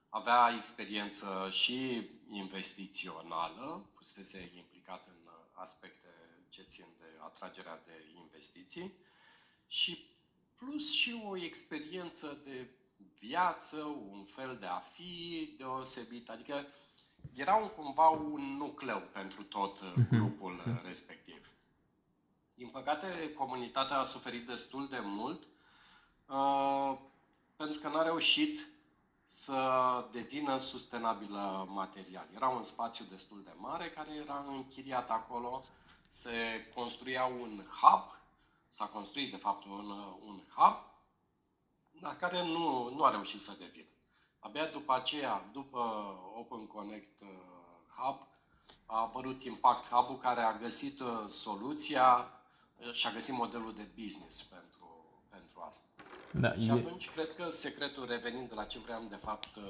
avea 0.09 0.55
experiență 0.57 1.49
și 1.51 2.09
investițională, 2.31 3.89
fusese 3.93 4.53
implicat 4.57 5.07
în 5.07 5.31
aspecte 5.53 6.07
ce 6.49 6.63
țin 6.63 6.87
de 6.99 7.19
atragerea 7.21 7.83
de 7.87 8.05
investiții 8.15 8.93
și 9.67 10.17
plus 10.57 10.93
și 10.93 11.23
o 11.25 11.37
experiență 11.37 12.41
de 12.45 12.69
viață, 13.19 13.77
un 14.11 14.25
fel 14.25 14.57
de 14.61 14.67
a 14.67 14.79
fi 14.79 15.55
deosebit, 15.59 16.31
adică 16.31 16.67
era 17.35 17.55
un, 17.55 17.69
cumva 17.69 18.09
un 18.09 18.57
nucleu 18.57 19.03
pentru 19.13 19.43
tot 19.43 19.81
mhm. 19.81 20.09
grupul 20.09 20.55
uh, 20.67 20.83
respectiv. 20.85 21.51
Din 22.55 22.69
păcate, 22.69 23.33
comunitatea 23.33 23.99
a 23.99 24.03
suferit 24.03 24.47
destul 24.47 24.89
de 24.89 25.01
mult 25.03 25.43
uh, 26.27 26.99
pentru 27.57 27.79
că 27.81 27.89
n-a 27.89 28.03
reușit 28.03 28.69
să 29.25 29.61
devină 30.13 30.57
sustenabilă 30.57 31.67
material. 31.71 32.29
Era 32.35 32.49
un 32.49 32.63
spațiu 32.63 33.05
destul 33.11 33.43
de 33.45 33.53
mare 33.57 33.91
care 33.91 34.15
era 34.15 34.45
închiriat 34.49 35.11
acolo, 35.11 35.65
se 36.07 36.31
construia 36.75 37.25
un 37.25 37.65
hub, 37.81 38.19
s-a 38.69 38.85
construit 38.85 39.31
de 39.31 39.37
fapt 39.37 39.65
un, 39.65 39.91
un 40.27 40.43
hub, 40.57 40.88
dar 42.01 42.17
care 42.17 42.43
nu, 42.43 42.95
nu 42.95 43.05
a 43.05 43.11
reușit 43.11 43.41
să 43.41 43.57
devină. 43.59 43.87
Abia 44.39 44.67
după 44.67 44.95
aceea, 44.95 45.49
după 45.53 45.79
Open 46.39 46.67
Connect 46.67 47.21
uh, 47.21 47.29
Hub, 47.97 48.27
a 48.87 49.01
apărut 49.01 49.43
Impact 49.43 49.89
Hub-ul 49.89 50.19
care 50.19 50.41
a 50.41 50.57
găsit 50.57 51.01
uh, 51.01 51.25
soluția 51.27 52.31
uh, 52.77 52.93
și 52.93 53.07
a 53.07 53.11
găsit 53.11 53.35
modelul 53.35 53.75
de 53.75 53.89
business 54.03 54.43
pentru, 54.43 55.05
pentru 55.31 55.61
asta. 55.69 55.87
Da, 56.31 56.53
și 56.53 56.69
e... 56.69 56.73
atunci 56.73 57.11
cred 57.11 57.35
că 57.35 57.49
secretul, 57.51 58.07
revenind 58.07 58.49
de 58.49 58.55
la 58.55 58.65
ce 58.65 58.79
vreau 58.79 59.03
de 59.09 59.17
fapt 59.17 59.57
uh, 59.57 59.63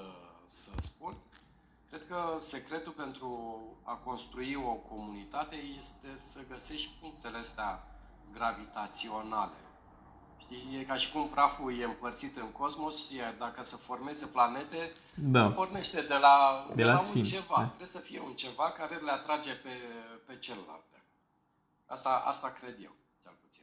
să 0.47 0.71
spun, 0.81 1.17
cred 1.89 2.07
că 2.07 2.37
secretul 2.39 2.93
pentru 2.93 3.61
a 3.83 3.95
construi 3.95 4.55
o 4.55 4.75
comunitate 4.75 5.57
este 5.79 6.17
să 6.17 6.41
găsești 6.49 6.91
punctele 7.01 7.39
astea 7.39 7.87
gravitaționale. 8.33 9.57
Știi? 10.51 10.79
E 10.81 10.83
ca 10.83 10.95
și 10.95 11.13
cum 11.13 11.29
praful 11.29 11.79
e 11.81 11.85
împărțit 11.85 12.37
în 12.37 12.51
cosmos, 12.53 13.07
și 13.07 13.15
dacă 13.39 13.65
să 13.65 13.77
formeze 13.77 14.27
planete, 14.27 14.93
da. 15.15 15.47
se 15.47 15.55
pornește 15.55 16.01
de 16.01 16.17
la, 16.21 16.67
de, 16.69 16.75
de 16.75 16.85
la, 16.85 16.93
la 16.93 17.01
un 17.15 17.23
ceva. 17.23 17.55
Da. 17.57 17.65
Trebuie 17.65 17.87
să 17.87 17.99
fie 17.99 18.21
un 18.21 18.33
ceva 18.33 18.71
care 18.71 18.95
le 19.05 19.11
atrage 19.11 19.53
pe, 19.53 19.69
pe 20.27 20.37
celelalte. 20.39 21.03
Asta, 21.87 22.23
asta 22.25 22.49
cred 22.49 22.75
eu, 22.83 22.95
cel 23.23 23.33
puțin. 23.43 23.63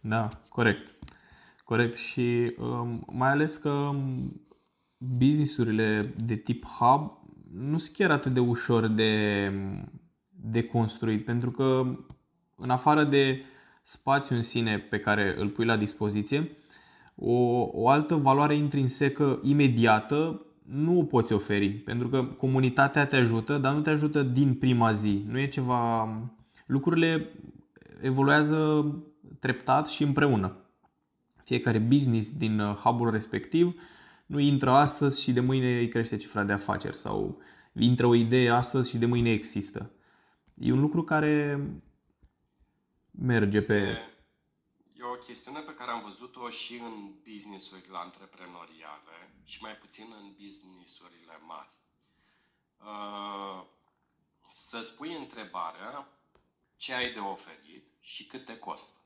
Da, 0.00 0.28
corect. 0.48 0.90
Corect 1.64 1.96
și 1.96 2.54
um, 2.58 3.04
mai 3.12 3.28
ales 3.28 3.56
că 3.56 3.70
um, 3.70 4.46
businessurile 4.96 6.14
de 6.16 6.36
tip 6.36 6.66
hub 6.66 7.18
nu 7.52 7.78
sunt 7.78 7.96
chiar 7.96 8.10
atât 8.10 8.32
de 8.32 8.40
ușor 8.40 8.86
de, 8.86 9.52
de 10.30 10.64
construit, 10.66 11.24
pentru 11.24 11.50
că 11.50 11.84
în 12.56 12.70
afară 12.70 13.04
de 13.04 13.44
spațiu 13.84 14.36
în 14.36 14.42
sine 14.42 14.78
pe 14.78 14.98
care 14.98 15.34
îl 15.38 15.48
pui 15.48 15.64
la 15.64 15.76
dispoziție, 15.76 16.56
o, 17.14 17.32
o 17.72 17.88
altă 17.88 18.14
valoare 18.14 18.54
intrinsecă 18.54 19.40
imediată 19.42 20.46
nu 20.62 20.98
o 20.98 21.02
poți 21.02 21.32
oferi, 21.32 21.68
pentru 21.70 22.08
că 22.08 22.24
comunitatea 22.24 23.06
te 23.06 23.16
ajută, 23.16 23.58
dar 23.58 23.74
nu 23.74 23.80
te 23.80 23.90
ajută 23.90 24.22
din 24.22 24.54
prima 24.54 24.92
zi. 24.92 25.24
Nu 25.28 25.38
e 25.38 25.48
ceva. 25.48 26.08
Lucrurile 26.66 27.28
evoluează 28.00 28.86
treptat 29.40 29.88
și 29.88 30.02
împreună 30.02 30.56
fiecare 31.44 31.78
business 31.78 32.36
din 32.36 32.60
uh, 32.60 32.74
hub-ul 32.74 33.10
respectiv 33.10 33.80
nu 34.26 34.38
intră 34.38 34.70
astăzi 34.70 35.22
și 35.22 35.32
de 35.32 35.40
mâine 35.40 35.78
îi 35.78 35.88
crește 35.88 36.16
cifra 36.16 36.44
de 36.44 36.52
afaceri 36.52 36.96
sau 36.96 37.38
intră 37.72 38.06
o 38.06 38.14
idee 38.14 38.50
astăzi 38.50 38.90
și 38.90 38.98
de 38.98 39.06
mâine 39.06 39.30
există. 39.30 39.90
E 40.54 40.72
un 40.72 40.80
lucru 40.80 41.02
care 41.02 41.60
merge 43.18 43.62
pe... 43.62 44.08
E 44.92 45.02
o 45.02 45.14
chestiune 45.14 45.60
pe 45.60 45.74
care 45.74 45.90
am 45.90 46.02
văzut-o 46.02 46.48
și 46.48 46.74
în 46.74 47.14
businessurile 47.22 47.96
antreprenoriale 47.96 49.34
și 49.44 49.62
mai 49.62 49.76
puțin 49.76 50.06
în 50.20 50.32
businessurile 50.42 51.38
mari. 51.46 51.70
Uh, 52.78 53.64
să 54.52 54.82
spui 54.82 55.14
întrebarea 55.14 56.08
ce 56.76 56.94
ai 56.94 57.12
de 57.12 57.18
oferit 57.18 57.88
și 58.00 58.26
cât 58.26 58.44
te 58.44 58.58
costă. 58.58 58.98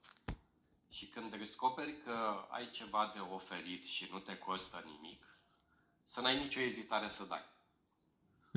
Și 0.90 1.06
când 1.06 1.36
descoperi 1.36 2.00
că 2.04 2.46
ai 2.48 2.70
ceva 2.70 3.10
de 3.14 3.20
oferit 3.20 3.84
și 3.84 4.08
nu 4.12 4.18
te 4.18 4.36
costă 4.36 4.84
nimic, 4.86 5.26
să 6.02 6.20
n-ai 6.20 6.38
nicio 6.38 6.60
ezitare 6.60 7.08
să 7.08 7.24
dai. 7.24 7.44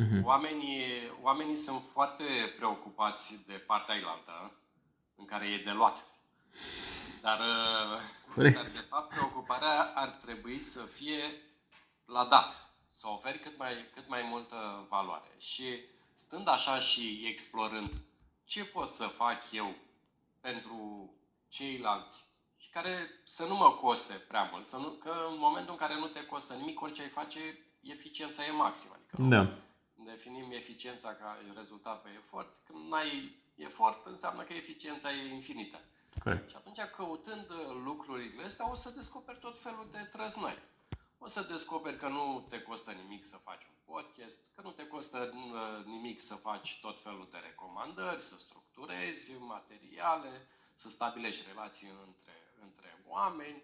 Uh-huh. 0.02 0.24
Oamenii, 0.24 0.86
oamenii 1.22 1.56
sunt 1.56 1.82
foarte 1.84 2.24
preocupați 2.56 3.48
de 3.48 3.54
partea 3.54 3.94
ailaltă, 3.94 4.61
în 5.22 5.28
care 5.28 5.46
e 5.46 5.64
de 5.64 5.72
luat. 5.72 6.08
Dar, 7.22 7.40
uh, 7.40 8.52
dar, 8.54 8.68
de 8.68 8.86
fapt, 8.90 9.14
preocuparea 9.14 9.92
ar 9.96 10.10
trebui 10.10 10.60
să 10.60 10.82
fie 10.82 11.42
la 12.06 12.26
dat, 12.26 12.74
să 12.86 13.08
oferi 13.08 13.40
cât 13.40 13.58
mai, 13.58 13.90
cât 13.94 14.08
mai 14.08 14.22
multă 14.22 14.86
valoare. 14.90 15.36
Și 15.38 15.66
stând 16.14 16.48
așa 16.48 16.80
și 16.80 17.26
explorând 17.28 17.94
ce 18.44 18.66
pot 18.66 18.88
să 18.88 19.08
fac 19.08 19.52
eu 19.52 19.76
pentru 20.40 21.10
ceilalți 21.48 22.26
și 22.58 22.70
care 22.70 23.10
să 23.24 23.46
nu 23.46 23.56
mă 23.56 23.72
coste 23.72 24.14
prea 24.14 24.50
mult, 24.52 24.66
să 24.66 24.78
nu, 24.78 24.90
că 24.90 25.28
în 25.30 25.38
momentul 25.38 25.72
în 25.72 25.78
care 25.78 25.96
nu 25.96 26.08
te 26.08 26.26
costă 26.26 26.54
nimic, 26.54 26.82
orice 26.82 27.02
ai 27.02 27.08
face, 27.08 27.40
eficiența 27.82 28.46
e 28.46 28.52
maximă. 28.52 28.94
Adică 28.94 29.30
da. 29.30 29.58
definim 29.96 30.52
eficiența 30.52 31.14
ca 31.14 31.38
rezultat 31.56 32.02
pe 32.02 32.10
efort. 32.24 32.56
Când 32.66 32.90
n-ai 32.90 33.41
efort, 33.56 34.06
înseamnă 34.06 34.44
că 34.44 34.54
eficiența 34.54 35.12
e 35.12 35.34
infinită. 35.34 35.80
Corect. 36.24 36.50
Și 36.50 36.56
atunci, 36.56 36.80
căutând 36.96 37.52
lucrurile 37.84 38.44
astea, 38.44 38.70
o 38.70 38.74
să 38.74 38.90
descoperi 38.90 39.40
tot 39.40 39.60
felul 39.60 39.88
de 39.92 40.08
trăznăi. 40.12 40.58
O 41.24 41.28
să 41.28 41.42
descoperi 41.42 41.98
că 41.98 42.08
nu 42.08 42.46
te 42.50 42.62
costă 42.62 42.92
nimic 42.92 43.24
să 43.26 43.38
faci 43.38 43.64
un 43.64 43.94
podcast, 43.94 44.40
că 44.56 44.62
nu 44.62 44.72
te 44.72 44.88
costă 44.88 45.32
uh, 45.34 45.86
nimic 45.86 46.22
să 46.22 46.36
faci 46.36 46.80
tot 46.82 47.02
felul 47.02 47.28
de 47.32 47.38
recomandări, 47.38 48.22
să 48.22 48.38
structurezi 48.38 49.38
materiale, 49.40 50.48
să 50.74 50.90
stabilești 50.90 51.48
relații 51.48 51.90
între, 52.06 52.54
între 52.62 53.04
oameni. 53.08 53.64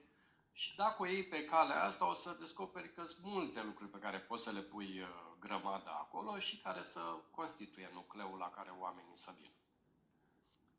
Și 0.51 0.75
dacă 0.75 1.01
o 1.01 1.05
iei 1.05 1.27
pe 1.27 1.45
calea 1.45 1.83
asta, 1.83 2.09
o 2.09 2.13
să 2.13 2.37
descoperi 2.39 2.93
că 2.93 3.03
sunt 3.03 3.25
multe 3.25 3.61
lucruri 3.63 3.89
pe 3.89 3.99
care 3.99 4.19
poți 4.19 4.43
să 4.43 4.51
le 4.51 4.61
pui 4.61 4.99
uh, 4.99 5.07
grămadă 5.39 5.89
acolo 5.89 6.39
și 6.39 6.57
care 6.57 6.81
să 6.81 6.99
constituie 7.31 7.89
nucleul 7.93 8.37
la 8.37 8.49
care 8.49 8.69
oamenii 8.79 9.17
să 9.17 9.31
vină. 9.41 9.56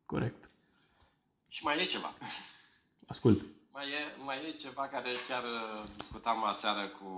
Corect. 0.09 0.51
Și 1.49 1.65
mai 1.65 1.83
e 1.83 1.85
ceva. 1.85 2.13
Ascult. 3.07 3.45
Mai 3.73 3.87
e, 3.91 4.23
mai 4.25 4.49
e 4.49 4.53
ceva 4.53 4.89
care 4.89 5.13
chiar 5.29 5.45
uh, 5.45 5.91
discutam 5.95 6.45
aseară 6.45 6.89
cu 6.89 7.11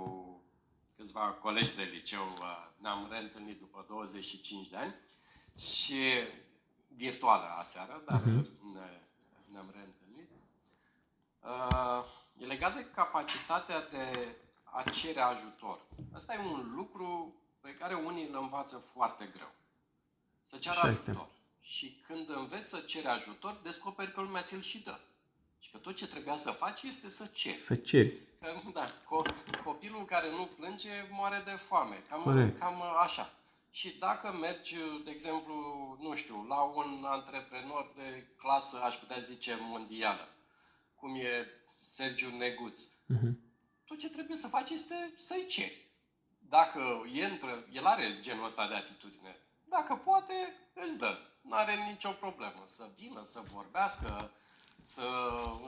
câțiva 0.97 1.21
colegi 1.21 1.75
de 1.75 1.83
liceu. 1.83 2.23
Uh, 2.23 2.67
ne-am 2.77 3.07
reîntâlnit 3.11 3.59
după 3.59 3.85
25 3.89 4.69
de 4.69 4.77
ani 4.77 4.95
și 5.59 6.03
virtuală 6.89 7.45
aseară, 7.59 8.03
dar 8.07 8.21
uh-huh. 8.21 8.47
ne, 8.75 9.01
ne-am 9.53 9.71
reîntâlnit. 9.75 10.31
Uh, 11.41 12.05
e 12.39 12.45
legat 12.45 12.75
de 12.75 12.91
capacitatea 12.95 13.89
de 13.89 14.37
a 14.65 14.83
cere 14.83 15.21
ajutor. 15.21 15.81
Asta 16.15 16.35
e 16.35 16.39
un 16.39 16.73
lucru 16.75 17.35
pe 17.61 17.75
care 17.75 17.95
unii 17.95 18.29
îl 18.29 18.39
învață 18.41 18.77
foarte 18.77 19.31
greu. 19.33 19.53
Să 20.43 20.57
ceară 20.57 20.81
ajutor. 20.81 21.15
Este. 21.15 21.39
Și 21.61 22.03
când 22.07 22.29
înveți 22.29 22.69
să 22.69 22.79
ceri 22.79 23.07
ajutor, 23.07 23.61
descoperi 23.63 24.13
că 24.13 24.21
lumea 24.21 24.43
ți-l 24.43 24.61
și 24.61 24.83
dă. 24.83 24.99
Și 25.59 25.71
că 25.71 25.79
tot 25.79 25.97
ce 25.97 26.07
trebuia 26.07 26.37
să 26.37 26.51
faci 26.51 26.83
este 26.83 27.09
să 27.09 27.31
ceri. 27.35 27.57
Să 27.57 27.75
ceri. 27.75 28.13
Că, 28.41 28.61
da, 28.73 28.91
copilul 29.65 30.05
care 30.05 30.31
nu 30.31 30.51
plânge 30.57 30.91
moare 31.11 31.43
de 31.45 31.51
foame. 31.51 32.03
Cam, 32.09 32.55
cam 32.59 32.83
așa. 32.83 33.35
Și 33.71 33.97
dacă 33.99 34.33
mergi, 34.33 34.77
de 35.05 35.11
exemplu, 35.11 35.55
nu 36.01 36.15
știu, 36.15 36.45
la 36.49 36.61
un 36.61 37.05
antreprenor 37.05 37.93
de 37.97 38.27
clasă, 38.37 38.81
aș 38.83 38.95
putea 38.95 39.19
zice, 39.19 39.59
mondială, 39.61 40.29
cum 40.95 41.15
e 41.15 41.47
Sergiu 41.81 42.37
Neguț, 42.37 42.81
uh-huh. 42.85 43.33
tot 43.85 43.99
ce 43.99 44.09
trebuie 44.09 44.37
să 44.37 44.49
faci 44.49 44.71
este 44.71 45.13
să-i 45.17 45.47
ceri. 45.47 45.87
Dacă 46.39 47.05
e 47.15 47.25
între, 47.25 47.67
el 47.73 47.85
are 47.85 48.19
genul 48.21 48.45
ăsta 48.45 48.69
de 48.69 48.75
atitudine, 48.75 49.37
dacă 49.69 49.95
poate, 49.95 50.55
îți 50.75 50.99
dă. 50.99 51.19
Nu 51.41 51.55
are 51.57 51.75
nicio 51.91 52.11
problemă 52.11 52.63
să 52.65 52.85
vină, 52.97 53.21
să 53.23 53.41
vorbească, 53.53 54.31
să 54.81 55.07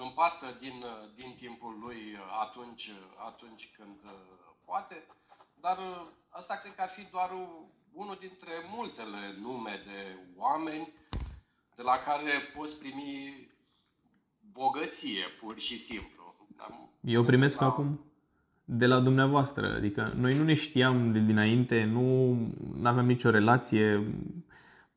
împartă 0.00 0.56
din, 0.60 0.84
din 1.14 1.34
timpul 1.34 1.78
lui 1.84 2.00
atunci, 2.40 2.90
atunci 3.26 3.70
când 3.76 3.98
poate. 4.64 5.06
Dar 5.60 5.78
asta 6.28 6.54
cred 6.54 6.74
că 6.74 6.82
ar 6.82 6.88
fi 6.88 7.02
doar 7.10 7.30
unul 7.92 8.16
dintre 8.20 8.52
multele 8.70 9.36
nume 9.40 9.82
de 9.86 10.18
oameni 10.36 10.92
de 11.74 11.82
la 11.82 11.96
care 11.96 12.32
poți 12.56 12.78
primi 12.78 13.48
bogăție, 14.52 15.24
pur 15.40 15.58
și 15.58 15.76
simplu. 15.76 16.34
Eu 17.00 17.24
primesc 17.24 17.60
la... 17.60 17.66
acum 17.66 18.00
de 18.64 18.86
la 18.86 19.00
dumneavoastră. 19.00 19.74
Adică 19.74 20.12
noi 20.16 20.36
nu 20.36 20.44
ne 20.44 20.54
știam 20.54 21.12
de 21.12 21.18
dinainte, 21.18 21.84
nu 21.84 22.36
aveam 22.82 23.06
nicio 23.06 23.30
relație. 23.30 24.14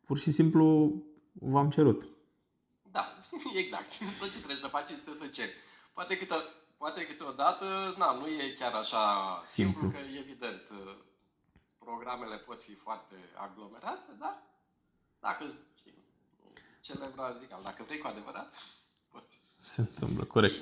Pur 0.05 0.17
și 0.17 0.31
simplu 0.31 0.93
v-am 1.33 1.69
cerut. 1.69 2.07
Da, 2.91 3.13
exact. 3.63 3.97
Tot 4.19 4.31
ce 4.31 4.37
trebuie 4.37 4.57
să 4.57 4.67
faci 4.67 4.89
este 4.89 5.13
să 5.13 5.27
ceri. 5.27 5.53
Poate, 5.93 6.17
câte, 6.17 6.35
poate 6.77 7.05
câteodată, 7.05 7.95
na, 7.97 8.11
nu 8.11 8.27
e 8.27 8.53
chiar 8.59 8.73
așa 8.73 9.39
simplu, 9.43 9.79
simplu 9.81 9.99
că 9.99 10.05
evident 10.17 10.71
programele 11.77 12.37
pot 12.37 12.61
fi 12.61 12.73
foarte 12.73 13.15
aglomerate, 13.33 14.11
dar 14.19 14.43
dacă 15.19 15.45
știi, 15.77 15.93
celebra 16.81 17.37
zic, 17.39 17.49
dacă 17.63 17.83
vrei 17.83 17.97
cu 17.97 18.07
adevărat, 18.07 18.53
poți. 19.11 19.43
Se 19.59 19.81
întâmplă, 19.81 20.23
corect. 20.23 20.55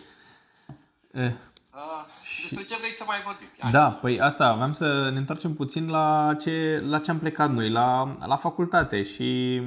Eh. 1.12 1.34
Uh, 1.76 2.06
despre 2.42 2.64
ce 2.64 2.76
vrei 2.78 2.92
să 2.92 3.04
mai 3.08 3.18
vorbim? 3.26 3.48
Hai 3.60 3.72
da, 3.72 3.90
să... 3.90 3.98
păi 4.02 4.20
asta, 4.20 4.48
aveam 4.48 4.72
să 4.72 5.10
ne 5.10 5.18
întoarcem 5.18 5.54
puțin 5.54 5.90
la 5.90 6.36
ce, 6.40 6.84
la 6.86 7.00
ce 7.00 7.12
am 7.12 7.20
plecat 7.20 7.52
noi, 7.52 7.70
la, 7.70 8.18
la 8.26 8.36
facultate 8.36 9.04
și, 9.04 9.62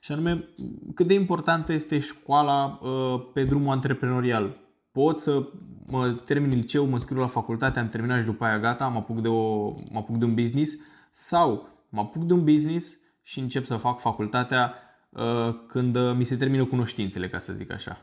și 0.00 0.12
anume 0.12 0.48
cât 0.94 1.06
de 1.06 1.14
importantă 1.14 1.72
este 1.72 1.98
școala 1.98 2.78
uh, 2.82 3.26
pe 3.32 3.44
drumul 3.44 3.72
antreprenorial. 3.72 4.56
Pot 4.92 5.20
să 5.20 5.48
mă 5.86 6.12
termin 6.12 6.48
liceu, 6.48 6.86
mă 6.86 6.98
scriu 6.98 7.20
la 7.20 7.26
facultate, 7.26 7.78
am 7.78 7.88
terminat 7.88 8.20
și 8.20 8.26
după 8.26 8.44
aia 8.44 8.58
gata, 8.58 8.88
mă 8.88 8.98
apuc 8.98 9.20
de, 9.20 9.28
o, 9.28 9.70
mă 9.70 9.98
apuc 9.98 10.16
de 10.16 10.24
un 10.24 10.34
business 10.34 10.72
sau 11.10 11.68
mă 11.88 12.00
apuc 12.00 12.22
de 12.22 12.32
un 12.32 12.44
business 12.44 12.96
și 13.22 13.38
încep 13.38 13.64
să 13.64 13.76
fac 13.76 14.00
facultatea 14.00 14.74
uh, 15.08 15.54
când 15.66 15.96
uh, 15.96 16.14
mi 16.14 16.24
se 16.24 16.36
termină 16.36 16.64
cunoștințele, 16.64 17.28
ca 17.28 17.38
să 17.38 17.52
zic 17.52 17.72
așa. 17.72 18.00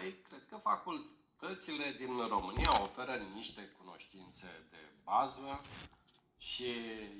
Păi, 0.00 0.22
cred 0.28 0.44
că 0.48 0.56
facultățile 1.50 2.04
din 2.04 2.28
România 2.28 2.82
oferă 2.82 3.14
niște 3.34 3.62
cunoștințe 3.78 4.66
de 4.70 4.82
bază 5.04 5.60
și 6.36 6.68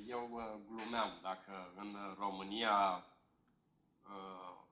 eu 0.08 0.28
uh, 0.32 0.42
glumeam 0.68 1.18
dacă 1.22 1.72
în 1.76 1.96
România 2.18 2.72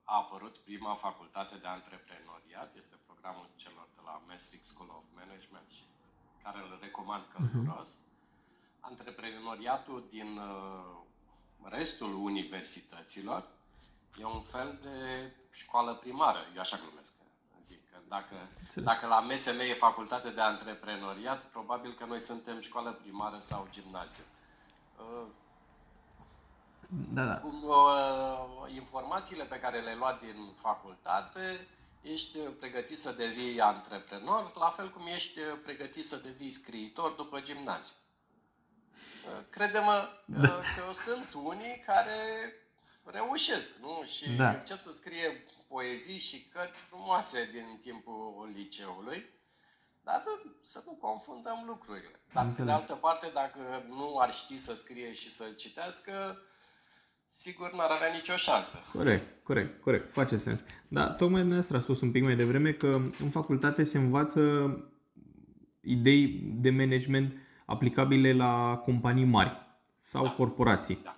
a 0.03 0.15
apărut 0.15 0.57
prima 0.57 0.95
facultate 0.95 1.55
de 1.55 1.67
antreprenoriat, 1.67 2.75
este 2.75 2.95
programul 3.05 3.49
celor 3.55 3.87
de 3.95 4.01
la 4.05 4.21
Maastricht 4.27 4.65
School 4.65 4.89
of 4.89 5.03
Management 5.15 5.69
și 5.69 5.83
care 6.43 6.57
îl 6.57 6.79
recomand 6.81 7.23
călduros. 7.33 7.95
Uh-huh. 7.95 8.79
Antreprenoriatul 8.79 10.07
din 10.09 10.37
uh, 10.37 10.97
restul 11.61 12.13
universităților 12.13 13.47
e 14.19 14.25
un 14.25 14.41
fel 14.41 14.79
de 14.81 15.31
școală 15.51 15.95
primară, 15.95 16.39
eu 16.55 16.59
așa 16.59 16.77
glumesc. 16.77 17.13
Zic 17.61 17.89
că 17.91 17.97
dacă, 18.07 18.35
dacă 18.73 19.07
la 19.07 19.19
MSM 19.19 19.59
e 19.59 19.73
facultate 19.73 20.29
de 20.29 20.41
antreprenoriat, 20.41 21.43
probabil 21.43 21.93
că 21.93 22.05
noi 22.05 22.19
suntem 22.19 22.59
școală 22.59 22.91
primară 22.91 23.37
sau 23.39 23.67
gimnaziu. 23.71 24.23
Uh, 24.97 25.27
da, 26.89 27.25
da. 27.25 27.39
Cum 27.39 27.63
uh, 27.63 28.73
informațiile 28.73 29.43
pe 29.43 29.59
care 29.59 29.79
le-ai 29.79 29.95
luat 29.95 30.19
din 30.19 30.53
facultate, 30.61 31.67
ești 32.01 32.37
pregătit 32.37 32.99
să 32.99 33.11
devii 33.11 33.61
antreprenor, 33.61 34.51
la 34.55 34.69
fel 34.69 34.91
cum 34.91 35.07
ești 35.07 35.39
pregătit 35.39 36.07
să 36.07 36.15
devii 36.15 36.51
scriitor 36.51 37.11
după 37.11 37.39
gimnaziu. 37.39 37.93
Uh, 39.25 39.43
crede-mă 39.49 40.07
da. 40.25 40.47
că 40.47 40.93
sunt 40.93 41.33
unii 41.43 41.83
care 41.85 42.53
reușesc, 43.03 43.77
nu? 43.81 44.03
Și 44.05 44.29
da. 44.29 44.49
încep 44.49 44.81
să 44.81 44.91
scrie 44.91 45.45
poezii 45.73 46.19
și 46.19 46.47
cărți 46.53 46.81
frumoase 46.81 47.49
din 47.51 47.67
timpul 47.81 48.51
liceului, 48.55 49.23
dar 50.03 50.23
să 50.61 50.83
nu 50.85 50.91
confundăm 50.91 51.63
lucrurile. 51.67 52.19
Dar, 52.33 52.53
pe 52.57 52.63
de 52.63 52.71
altă 52.71 52.93
parte, 52.93 53.31
dacă 53.33 53.59
nu 53.89 54.17
ar 54.19 54.31
ști 54.33 54.57
să 54.57 54.75
scrie 54.75 55.13
și 55.13 55.31
să 55.31 55.43
citească, 55.57 56.41
sigur 57.25 57.73
n-ar 57.73 57.89
avea 57.89 58.13
nicio 58.13 58.35
șansă. 58.35 58.77
Corect, 58.93 59.43
corect, 59.43 59.81
corect. 59.81 60.11
Face 60.11 60.37
sens. 60.37 60.63
Da, 60.87 61.09
tocmai 61.09 61.39
dumneavoastră 61.39 61.77
a 61.77 61.79
spus 61.79 62.01
un 62.01 62.11
pic 62.11 62.23
mai 62.23 62.35
devreme 62.35 62.71
că 62.71 62.87
în 63.19 63.29
facultate 63.29 63.83
se 63.83 63.97
învață 63.97 64.41
idei 65.81 66.27
de 66.55 66.69
management 66.69 67.33
aplicabile 67.65 68.33
la 68.33 68.81
companii 68.85 69.25
mari 69.25 69.67
sau 69.97 70.23
da. 70.23 70.31
corporații. 70.31 70.99
Da. 71.03 71.11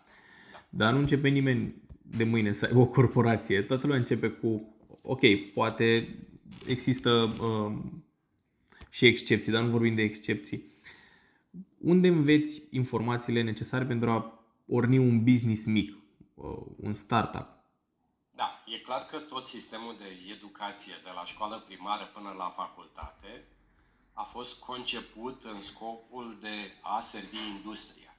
Da. 0.51 0.59
Dar 0.69 0.93
nu 0.93 0.99
începe 0.99 1.27
nimeni 1.27 1.81
de 2.15 2.23
mâine 2.23 2.51
să 2.51 2.65
aibă 2.65 2.79
o 2.79 2.85
corporație. 2.85 3.61
Toată 3.61 3.81
lumea 3.81 3.99
începe 3.99 4.29
cu, 4.29 4.75
ok, 5.01 5.21
poate 5.53 6.17
există 6.67 7.11
uh, 7.41 7.77
și 8.89 9.05
excepții, 9.05 9.51
dar 9.51 9.63
nu 9.63 9.69
vorbim 9.69 9.95
de 9.95 10.01
excepții. 10.01 10.69
unde 11.77 12.07
înveți 12.07 12.61
informațiile 12.69 13.41
necesare 13.41 13.85
pentru 13.85 14.09
a 14.09 14.45
orni 14.67 14.97
un 14.97 15.23
business 15.23 15.65
mic, 15.65 15.97
uh, 16.33 16.57
un 16.75 16.93
startup? 16.93 17.47
Da, 18.31 18.63
e 18.65 18.77
clar 18.77 19.01
că 19.01 19.17
tot 19.17 19.45
sistemul 19.45 19.95
de 19.97 20.33
educație 20.35 20.93
de 21.03 21.09
la 21.15 21.25
școală 21.25 21.63
primară 21.67 22.11
până 22.13 22.33
la 22.37 22.49
facultate 22.49 23.45
a 24.13 24.23
fost 24.23 24.59
conceput 24.59 25.43
în 25.43 25.59
scopul 25.59 26.37
de 26.39 26.73
a 26.81 26.99
servi 26.99 27.37
industria. 27.55 28.10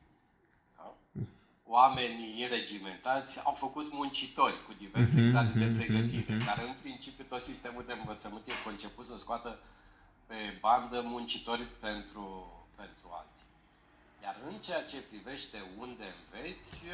Da? 1.73 1.79
Oamenii 1.79 2.43
înregimentați 2.43 3.45
au 3.45 3.53
făcut 3.53 3.93
muncitori 3.93 4.65
cu 4.65 4.73
diverse 4.73 5.21
uh-huh, 5.21 5.31
grade 5.31 5.59
de 5.59 5.79
pregătire, 5.79 6.37
uh-huh. 6.37 6.47
dar 6.47 6.63
în 6.67 6.75
principiu 6.81 7.25
tot 7.25 7.41
sistemul 7.41 7.85
de 7.85 7.93
învățământ 7.93 8.47
e 8.47 8.53
conceput 8.65 9.05
să 9.05 9.17
scoată 9.17 9.59
pe 10.27 10.59
bandă 10.61 11.01
muncitori 11.01 11.67
pentru, 11.81 12.53
pentru 12.75 13.09
alții. 13.11 13.45
Iar 14.23 14.37
în 14.49 14.59
ceea 14.59 14.85
ce 14.85 14.97
privește 15.01 15.63
unde 15.79 16.05
înveți, 16.21 16.85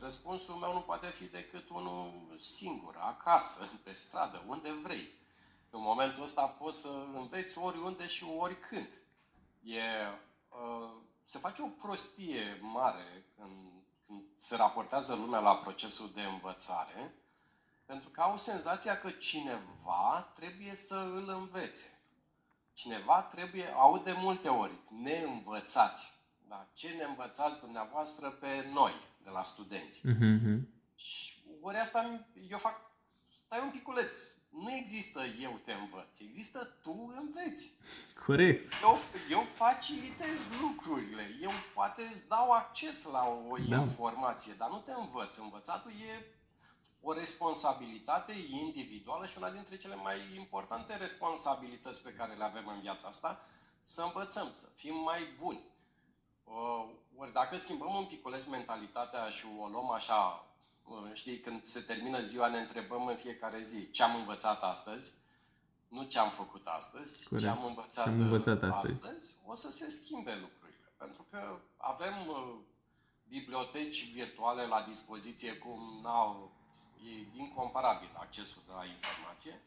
răspunsul 0.00 0.54
meu 0.54 0.72
nu 0.72 0.80
poate 0.80 1.06
fi 1.06 1.24
decât 1.24 1.68
unul 1.68 2.12
singur, 2.36 2.96
acasă, 2.98 3.68
pe 3.84 3.92
stradă, 3.92 4.42
unde 4.46 4.74
vrei. 4.82 5.08
În 5.70 5.80
momentul 5.80 6.22
ăsta 6.22 6.42
poți 6.42 6.80
să 6.80 6.88
înveți 7.14 7.58
oriunde 7.58 8.06
și 8.06 8.24
oricând. 8.38 9.00
E, 9.62 9.80
uh, 10.48 10.90
se 11.24 11.38
face 11.38 11.62
o 11.62 11.66
prostie 11.66 12.58
mare 12.60 13.24
când, 13.36 13.72
când 14.06 14.22
se 14.34 14.56
raportează 14.56 15.14
lumea 15.14 15.40
la 15.40 15.56
procesul 15.56 16.10
de 16.12 16.22
învățare, 16.22 17.14
pentru 17.84 18.10
că 18.10 18.20
au 18.20 18.36
senzația 18.36 18.98
că 18.98 19.10
cineva 19.10 20.30
trebuie 20.34 20.74
să 20.74 20.94
îl 20.94 21.28
învețe. 21.28 21.98
Cineva 22.72 23.22
trebuie, 23.22 23.72
au 23.74 23.98
de 23.98 24.12
multe 24.12 24.48
ori, 24.48 24.80
neînvățați. 24.90 26.12
Da? 26.48 26.68
Ce 26.72 26.88
ne 26.88 27.02
învățați 27.02 27.60
dumneavoastră 27.60 28.30
pe 28.30 28.68
noi, 28.72 28.92
de 29.22 29.30
la 29.30 29.42
studenți? 29.42 30.00
Uh-huh. 30.00 30.60
Și 30.94 31.44
ori 31.60 31.76
asta 31.76 32.26
eu 32.48 32.58
fac 32.58 32.80
stai 33.28 33.60
un 33.60 33.70
piculeț, 33.70 34.36
nu 34.52 34.72
există 34.72 35.20
eu 35.40 35.58
te 35.62 35.72
învăț, 35.72 36.18
există 36.18 36.76
tu 36.82 37.12
înveți. 37.16 37.72
Corect. 38.26 38.72
Eu, 38.82 38.98
eu 39.30 39.40
facilitez 39.40 40.48
lucrurile, 40.60 41.36
eu 41.40 41.50
poate 41.74 42.02
îți 42.02 42.28
dau 42.28 42.50
acces 42.50 43.04
la 43.04 43.26
o 43.26 43.56
da. 43.68 43.76
informație, 43.76 44.52
dar 44.52 44.70
nu 44.70 44.78
te 44.78 44.92
învăț. 44.92 45.36
Învățatul 45.36 45.90
e 45.90 46.26
o 47.00 47.12
responsabilitate 47.12 48.32
individuală 48.48 49.26
și 49.26 49.38
una 49.38 49.50
dintre 49.50 49.76
cele 49.76 49.94
mai 49.94 50.16
importante 50.36 50.96
responsabilități 50.96 52.02
pe 52.02 52.12
care 52.12 52.34
le 52.34 52.44
avem 52.44 52.66
în 52.66 52.80
viața 52.80 53.08
asta, 53.08 53.38
să 53.80 54.02
învățăm, 54.02 54.48
să 54.52 54.66
fim 54.74 54.94
mai 54.94 55.34
buni. 55.38 55.64
Uh, 56.44 56.88
ori 57.16 57.32
dacă 57.32 57.56
schimbăm 57.56 57.94
un 57.94 58.04
piculeț 58.04 58.44
mentalitatea 58.44 59.28
și 59.28 59.44
o 59.58 59.66
luăm 59.66 59.90
așa 59.90 60.46
Știi, 61.12 61.38
când 61.38 61.62
se 61.62 61.80
termină 61.80 62.20
ziua, 62.20 62.48
ne 62.48 62.58
întrebăm 62.58 63.06
în 63.06 63.16
fiecare 63.16 63.60
zi 63.60 63.90
ce 63.90 64.02
am 64.02 64.14
învățat 64.14 64.62
astăzi, 64.62 65.12
nu 65.88 66.02
ce 66.02 66.18
am 66.18 66.30
făcut 66.30 66.66
astăzi, 66.66 67.28
Corect. 67.28 67.46
ce 67.46 67.52
am 67.52 67.64
învățat, 67.64 68.06
am 68.06 68.14
învățat 68.14 68.62
astăzi. 68.62 68.94
astăzi, 68.94 69.34
o 69.46 69.54
să 69.54 69.70
se 69.70 69.88
schimbe 69.88 70.34
lucrurile. 70.34 70.92
Pentru 70.96 71.26
că 71.30 71.58
avem 71.76 72.14
uh, 72.28 72.54
biblioteci 73.28 74.10
virtuale 74.10 74.66
la 74.66 74.82
dispoziție 74.82 75.52
cum 75.52 76.00
n-au, 76.02 76.52
e 77.04 77.38
incomparabil 77.40 78.10
accesul 78.14 78.62
la 78.68 78.84
informație. 78.84 79.62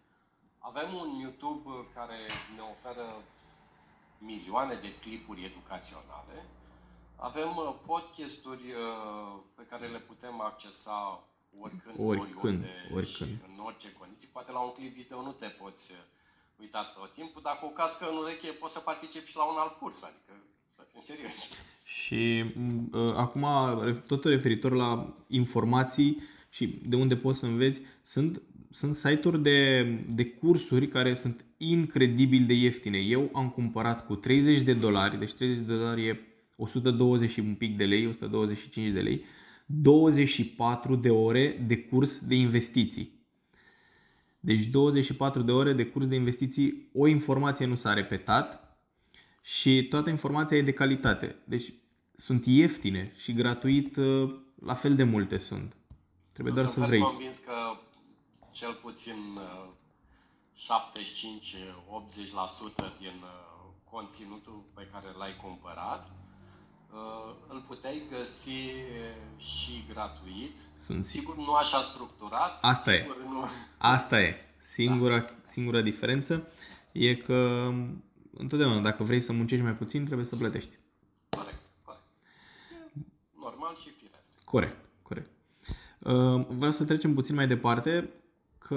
Avem 0.59 0.93
un 0.93 1.09
YouTube 1.19 1.69
care 1.93 2.17
ne 2.55 2.61
oferă 2.71 3.23
milioane 4.17 4.75
de 4.75 4.95
clipuri 4.95 5.43
educaționale 5.43 6.45
avem 7.15 7.55
uh, 7.57 7.75
podcasturi 7.85 8.65
uh, 8.71 9.39
pe 9.55 9.63
care 9.69 9.87
le 9.87 9.99
putem 9.99 10.41
accesa 10.41 11.27
oricând, 11.59 11.95
oricând 11.97 12.35
oriunde 12.41 12.69
oricând. 12.83 13.05
și 13.05 13.23
în 13.23 13.59
orice 13.65 13.91
condiții. 13.99 14.27
Poate 14.31 14.51
la 14.51 14.59
un 14.59 14.71
clip 14.71 14.93
video 14.93 15.21
nu 15.21 15.31
te 15.31 15.47
poți 15.47 15.91
uh, 15.91 15.97
uita 16.59 16.83
tot 16.83 17.11
timpul, 17.11 17.41
dar 17.41 17.57
cu 17.59 17.65
o 17.65 17.69
cască 17.69 18.05
în 18.09 18.17
ureche 18.17 18.51
poți 18.51 18.73
să 18.73 18.79
participi 18.79 19.29
și 19.29 19.35
la 19.35 19.43
un 19.43 19.57
alt 19.57 19.77
curs, 19.77 20.03
adică 20.03 20.43
să 20.69 20.81
fim 20.91 20.99
serios. 20.99 21.49
Și 21.83 22.45
uh, 22.91 23.13
acum, 23.15 23.45
tot 24.07 24.25
referitor 24.25 24.71
la 24.71 25.15
informații 25.27 26.21
și 26.49 26.81
de 26.85 26.95
unde 26.95 27.15
poți 27.15 27.39
să 27.39 27.45
înveți, 27.45 27.81
sunt, 28.03 28.41
sunt 28.71 28.95
site-uri 28.95 29.41
de, 29.41 29.83
de 30.09 30.25
cursuri 30.25 30.87
care 30.87 31.13
sunt 31.13 31.45
incredibil 31.57 32.45
de 32.45 32.53
ieftine. 32.53 32.97
Eu 32.97 33.29
am 33.33 33.49
cumpărat 33.49 34.05
cu 34.05 34.15
30 34.15 34.61
de 34.61 34.73
dolari, 34.73 35.17
deci 35.17 35.33
30 35.33 35.65
de 35.65 35.75
dolari 35.75 36.07
e 36.07 36.34
120 36.55 37.29
și 37.29 37.39
un 37.39 37.55
pic 37.55 37.77
de 37.77 37.85
lei, 37.85 38.07
125 38.07 38.91
de 38.91 39.01
lei, 39.01 39.23
24 39.65 40.95
de 40.95 41.09
ore 41.09 41.63
de 41.67 41.77
curs 41.77 42.19
de 42.19 42.35
investiții. 42.35 43.13
Deci 44.39 44.65
24 44.65 45.41
de 45.41 45.51
ore 45.51 45.73
de 45.73 45.85
curs 45.85 46.07
de 46.07 46.15
investiții, 46.15 46.89
o 46.93 47.07
informație 47.07 47.65
nu 47.65 47.75
s-a 47.75 47.93
repetat 47.93 48.77
și 49.41 49.87
toată 49.89 50.09
informația 50.09 50.57
e 50.57 50.61
de 50.61 50.73
calitate. 50.73 51.35
Deci 51.43 51.73
sunt 52.15 52.45
ieftine 52.45 53.13
și 53.17 53.33
gratuit 53.33 53.95
uh, 53.95 54.35
la 54.61 54.73
fel 54.73 54.95
de 54.95 55.03
multe 55.03 55.37
sunt. 55.37 55.75
Trebuie 56.31 56.53
doar 56.53 56.67
să 56.67 56.79
vrei. 56.79 56.99
Sunt 56.99 57.11
convins 57.11 57.37
că 57.37 57.53
cel 58.51 58.73
puțin 58.81 59.39
75-80% 60.53 60.57
uh, 62.77 62.93
din 62.97 63.07
uh, 63.21 63.73
conținutul 63.83 64.63
pe 64.73 64.87
care 64.91 65.07
l-ai 65.17 65.35
cumpărat 65.41 66.11
Uh, 66.11 66.34
îl 67.47 67.63
puteai 67.67 68.01
găsi 68.17 68.59
și 69.37 69.85
gratuit. 69.89 70.59
Sunt 70.77 71.03
sigur 71.03 71.35
nu 71.35 71.53
așa 71.53 71.79
structurat. 71.79 72.59
Asta 72.61 72.91
sigur 72.91 73.15
e. 73.25 73.29
Nu... 73.29 73.45
Asta 73.77 74.21
e. 74.21 74.35
Singura, 74.57 75.19
da. 75.19 75.25
singura 75.43 75.81
diferență 75.81 76.47
e 76.91 77.15
că 77.15 77.69
întotdeauna 78.37 78.79
dacă 78.81 79.03
vrei 79.03 79.21
să 79.21 79.31
muncești 79.31 79.63
mai 79.63 79.75
puțin, 79.75 80.05
trebuie 80.05 80.25
să 80.25 80.35
plătești. 80.35 80.77
Corect, 81.29 81.61
corect. 81.83 82.03
E 82.83 82.99
normal 83.39 83.75
și 83.75 83.89
firesc. 83.89 84.43
Corect, 84.43 84.77
corect. 85.01 85.29
Uh, 85.99 86.45
vreau 86.47 86.71
să 86.71 86.83
trecem 86.83 87.13
puțin 87.13 87.35
mai 87.35 87.47
departe 87.47 88.09
că 88.57 88.75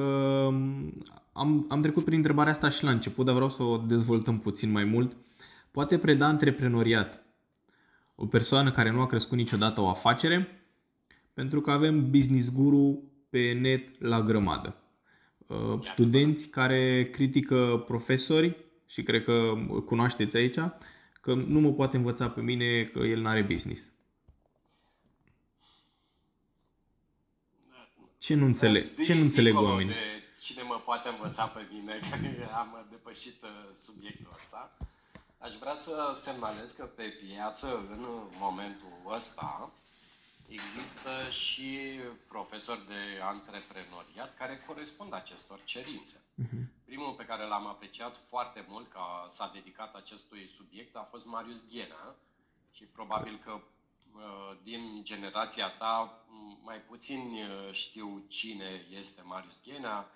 am, 1.32 1.66
am 1.68 1.80
trecut 1.80 2.04
prin 2.04 2.16
întrebarea 2.16 2.52
asta 2.52 2.68
și 2.68 2.84
la 2.84 2.90
început, 2.90 3.24
dar 3.24 3.34
vreau 3.34 3.50
să 3.50 3.62
o 3.62 3.76
dezvoltăm 3.76 4.38
puțin 4.38 4.70
mai 4.70 4.84
mult. 4.84 5.16
Poate 5.70 5.98
preda 5.98 6.26
antreprenoriat 6.26 7.22
o 8.20 8.26
persoană 8.26 8.70
care 8.70 8.90
nu 8.90 9.00
a 9.00 9.06
crescut 9.06 9.36
niciodată 9.36 9.80
o 9.80 9.88
afacere, 9.88 10.62
pentru 11.34 11.60
că 11.60 11.70
avem 11.70 12.10
business 12.10 12.52
guru 12.52 13.02
pe 13.28 13.52
net 13.52 14.00
la 14.00 14.22
grămadă. 14.22 14.76
Uh, 15.46 15.78
studenți 15.80 16.46
care 16.46 17.02
critică 17.02 17.84
profesori 17.86 18.56
și 18.86 19.02
cred 19.02 19.24
că 19.24 19.54
cunoașteți 19.84 20.36
aici 20.36 20.58
că 21.20 21.34
nu 21.34 21.60
mă 21.60 21.72
poate 21.72 21.96
învăța 21.96 22.28
pe 22.28 22.40
mine 22.40 22.84
că 22.84 22.98
el 22.98 23.20
nu 23.20 23.28
are 23.28 23.42
business. 23.42 23.82
Ce 28.18 28.34
nu 28.34 28.44
înțeleg, 28.44 28.94
ce 29.04 29.14
nu 29.14 29.20
înțeleg 29.20 29.54
oamenii? 29.54 29.92
De 29.92 30.40
cine 30.40 30.62
mă 30.62 30.80
poate 30.84 31.08
învăța 31.08 31.46
pe 31.46 31.60
mine, 31.72 31.98
că 32.38 32.44
am 32.54 32.86
depășit 32.90 33.42
uh, 33.42 33.48
subiectul 33.72 34.32
ăsta. 34.34 34.76
Aș 35.38 35.54
vrea 35.54 35.74
să 35.74 36.10
semnalez 36.14 36.72
că 36.72 36.84
pe 36.84 37.08
piață, 37.08 37.86
în 37.90 38.06
momentul 38.38 38.92
ăsta, 39.06 39.70
există 40.48 41.10
și 41.30 42.00
profesori 42.28 42.86
de 42.86 43.20
antreprenoriat 43.22 44.36
care 44.36 44.64
corespund 44.66 45.12
acestor 45.14 45.60
cerințe. 45.64 46.16
Uh-huh. 46.16 46.84
Primul 46.84 47.14
pe 47.14 47.24
care 47.24 47.46
l-am 47.46 47.66
apreciat 47.66 48.16
foarte 48.28 48.64
mult 48.68 48.90
că 48.90 49.00
s-a 49.28 49.50
dedicat 49.54 49.94
acestui 49.94 50.48
subiect 50.56 50.96
a 50.96 51.06
fost 51.10 51.26
Marius 51.26 51.68
Ghena 51.70 52.14
și 52.72 52.84
probabil 52.84 53.36
că 53.36 53.52
uh, 53.52 54.56
din 54.62 55.00
generația 55.02 55.68
ta 55.68 56.24
mai 56.62 56.80
puțin 56.80 57.20
uh, 57.20 57.72
știu 57.72 58.24
cine 58.28 58.86
este 58.90 59.22
Marius 59.24 59.60
Ghena, 59.64 60.06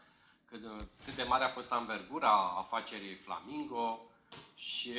cât, 0.44 0.62
cât 1.04 1.14
de 1.14 1.22
mare 1.22 1.44
a 1.44 1.48
fost 1.48 1.72
anvergura 1.72 2.54
afacerii 2.56 3.14
Flamingo, 3.14 4.06
și, 4.54 4.94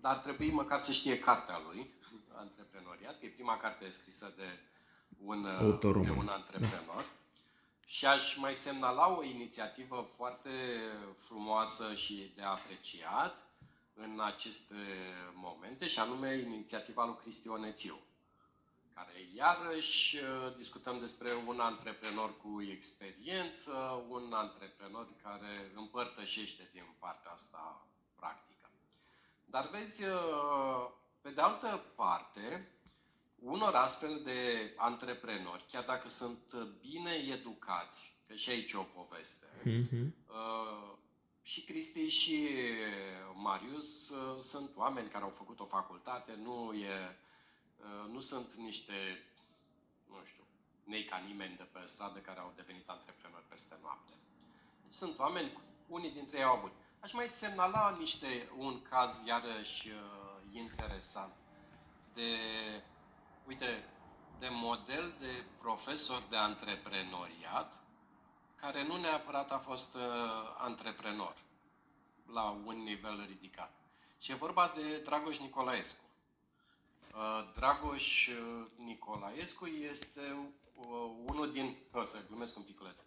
dar 0.00 0.14
ar 0.14 0.18
trebui 0.18 0.50
măcar 0.50 0.78
să 0.78 0.92
știe 0.92 1.18
cartea 1.18 1.62
lui, 1.66 1.94
Antreprenoriat, 2.38 3.18
că 3.18 3.26
e 3.26 3.28
prima 3.28 3.56
carte 3.56 3.90
scrisă 3.90 4.34
de 4.36 4.58
un, 5.24 5.46
Autor 5.46 5.98
de 5.98 6.10
un 6.10 6.28
antreprenor. 6.28 6.96
Da. 6.96 7.04
Și 7.86 8.06
aș 8.06 8.36
mai 8.36 8.54
semnala 8.54 9.16
o 9.16 9.22
inițiativă 9.22 10.06
foarte 10.16 10.50
frumoasă 11.14 11.94
și 11.94 12.32
de 12.34 12.42
apreciat 12.42 13.46
în 13.94 14.20
aceste 14.20 14.74
momente, 15.34 15.86
și 15.86 15.98
anume 15.98 16.36
inițiativa 16.36 17.04
lui 17.04 17.16
Cristi 17.20 17.48
Onețiu, 17.48 17.98
care 18.94 19.12
iarăși 19.34 20.18
discutăm 20.56 21.00
despre 21.00 21.28
un 21.46 21.60
antreprenor 21.60 22.36
cu 22.36 22.62
experiență, 22.70 24.04
un 24.08 24.32
antreprenor 24.32 25.08
care 25.22 25.72
împărtășește 25.74 26.68
din 26.72 26.94
partea 26.98 27.30
asta 27.30 27.86
practică. 28.16 28.70
Dar 29.44 29.68
vezi, 29.70 30.04
uh, 30.04 30.90
pe 31.20 31.30
de 31.30 31.40
altă 31.40 31.84
parte, 31.94 32.68
unor 33.38 33.74
astfel 33.74 34.20
de 34.24 34.72
antreprenori, 34.76 35.64
chiar 35.70 35.84
dacă 35.84 36.08
sunt 36.08 36.54
bine 36.80 37.12
educați, 37.12 38.14
că 38.26 38.34
și 38.34 38.50
aici 38.50 38.72
e 38.72 38.76
o 38.76 38.82
poveste, 38.82 39.46
Mhm. 39.64 40.14
uh, 40.28 40.92
și 41.42 41.64
Cristi 41.64 42.08
și 42.08 42.48
Marius 43.34 44.08
uh, 44.10 44.40
sunt 44.42 44.70
oameni 44.76 45.08
care 45.08 45.24
au 45.24 45.30
făcut 45.30 45.60
o 45.60 45.64
facultate, 45.64 46.34
nu, 46.34 46.72
e, 46.72 47.16
uh, 47.76 48.10
nu 48.10 48.20
sunt 48.20 48.52
niște, 48.52 49.24
nu 50.08 50.24
știu, 50.24 50.44
nei 50.84 51.04
ca 51.04 51.16
nimeni 51.16 51.56
de 51.56 51.62
pe 51.62 51.78
stradă 51.84 52.18
care 52.18 52.40
au 52.40 52.52
devenit 52.56 52.88
antreprenori 52.88 53.44
peste 53.48 53.78
noapte. 53.82 54.12
Deci 54.84 54.94
sunt 54.94 55.18
oameni, 55.18 55.58
unii 55.86 56.10
dintre 56.10 56.36
ei 56.38 56.44
au 56.44 56.56
avut. 56.56 56.72
Aș 57.00 57.12
mai 57.12 57.28
semnala 57.28 57.96
niște, 57.98 58.48
un 58.56 58.82
caz 58.82 59.22
iarăși 59.26 59.88
uh, 59.88 59.96
interesant 60.52 61.32
de, 62.12 62.30
uite, 63.46 63.88
de 64.38 64.48
model 64.50 65.14
de 65.18 65.44
profesor 65.58 66.22
de 66.30 66.36
antreprenoriat 66.36 67.84
care 68.56 68.86
nu 68.86 68.96
neapărat 68.96 69.52
a 69.52 69.58
fost 69.58 69.94
uh, 69.94 70.02
antreprenor 70.58 71.36
la 72.32 72.50
un 72.64 72.82
nivel 72.82 73.24
ridicat. 73.26 73.72
Și 74.18 74.30
e 74.30 74.34
vorba 74.34 74.72
de 74.74 74.98
Dragoș 74.98 75.38
Nicolaescu. 75.38 76.00
Uh, 77.14 77.52
Dragoș 77.54 78.26
uh, 78.26 78.66
Nicolaescu 78.76 79.66
este 79.66 80.36
uh, 80.74 81.10
unul 81.26 81.52
din, 81.52 81.76
o 81.92 82.02
să 82.02 82.18
glumesc 82.26 82.56
un 82.56 82.62
piculeț, 82.62 82.98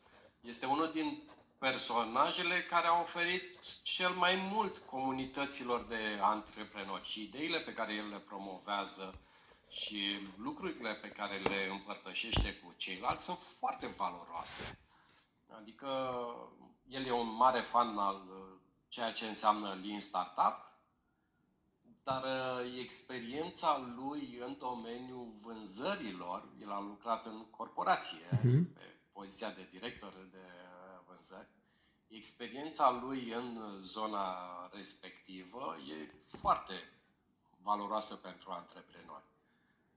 este 0.42 0.66
unul 0.66 0.92
din 0.92 1.24
personajele 1.60 2.64
care 2.64 2.88
au 2.88 3.02
oferit 3.02 3.60
cel 3.84 4.10
mai 4.10 4.36
mult 4.36 4.78
comunităților 4.78 5.86
de 5.86 6.20
antreprenori 6.22 7.08
și 7.08 7.22
ideile 7.22 7.60
pe 7.60 7.74
care 7.74 7.94
el 7.94 8.10
le 8.10 8.18
promovează 8.20 9.20
și 9.70 10.20
lucrurile 10.38 10.94
pe 10.94 11.08
care 11.10 11.38
le 11.40 11.68
împărtășește 11.72 12.54
cu 12.54 12.74
ceilalți 12.78 13.24
sunt 13.24 13.40
foarte 13.60 13.88
valoroase. 13.88 14.80
Adică 15.48 15.88
el 16.88 17.06
e 17.06 17.12
un 17.12 17.36
mare 17.36 17.62
fan 17.62 17.98
al 17.98 18.24
uh, 18.30 18.58
ceea 18.88 19.12
ce 19.12 19.26
înseamnă 19.26 19.80
Lean 19.84 20.00
Startup, 20.00 20.74
dar 22.04 22.24
uh, 22.24 22.78
experiența 22.80 23.92
lui 23.96 24.38
în 24.46 24.58
domeniul 24.58 25.28
vânzărilor, 25.44 26.50
el 26.62 26.72
a 26.72 26.80
lucrat 26.80 27.26
în 27.26 27.46
corporație, 27.50 28.28
Mhm. 28.44 28.74
pe 28.74 29.00
poziția 29.14 29.50
de 29.50 29.68
director 29.72 30.14
de 30.32 30.38
uh, 30.38 30.59
vânzări, 31.20 31.48
experiența 32.08 33.00
lui 33.04 33.32
în 33.32 33.78
zona 33.78 34.36
respectivă 34.74 35.76
e 35.90 36.14
foarte 36.38 36.74
valoroasă 37.62 38.16
pentru 38.16 38.52
antreprenori. 38.52 39.24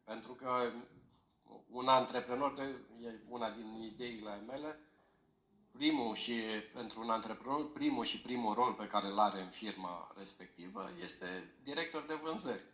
Pentru 0.05 0.33
că 0.33 0.73
un 1.71 1.89
antreprenor, 1.89 2.55
de, 2.55 2.63
e 3.07 3.21
una 3.29 3.51
din 3.51 3.83
ideile 3.83 4.43
mele, 4.47 4.79
primul 5.73 6.15
și 6.15 6.33
pentru 6.75 7.01
un 7.01 7.11
antreprenor, 7.11 7.71
primul 7.71 8.05
și 8.05 8.21
primul 8.21 8.55
rol 8.55 8.73
pe 8.73 8.87
care 8.87 9.07
îl 9.07 9.19
are 9.19 9.41
în 9.41 9.51
firma 9.51 10.13
respectivă 10.17 10.91
este 11.03 11.55
director 11.63 12.05
de 12.05 12.15
vânzări. 12.15 12.65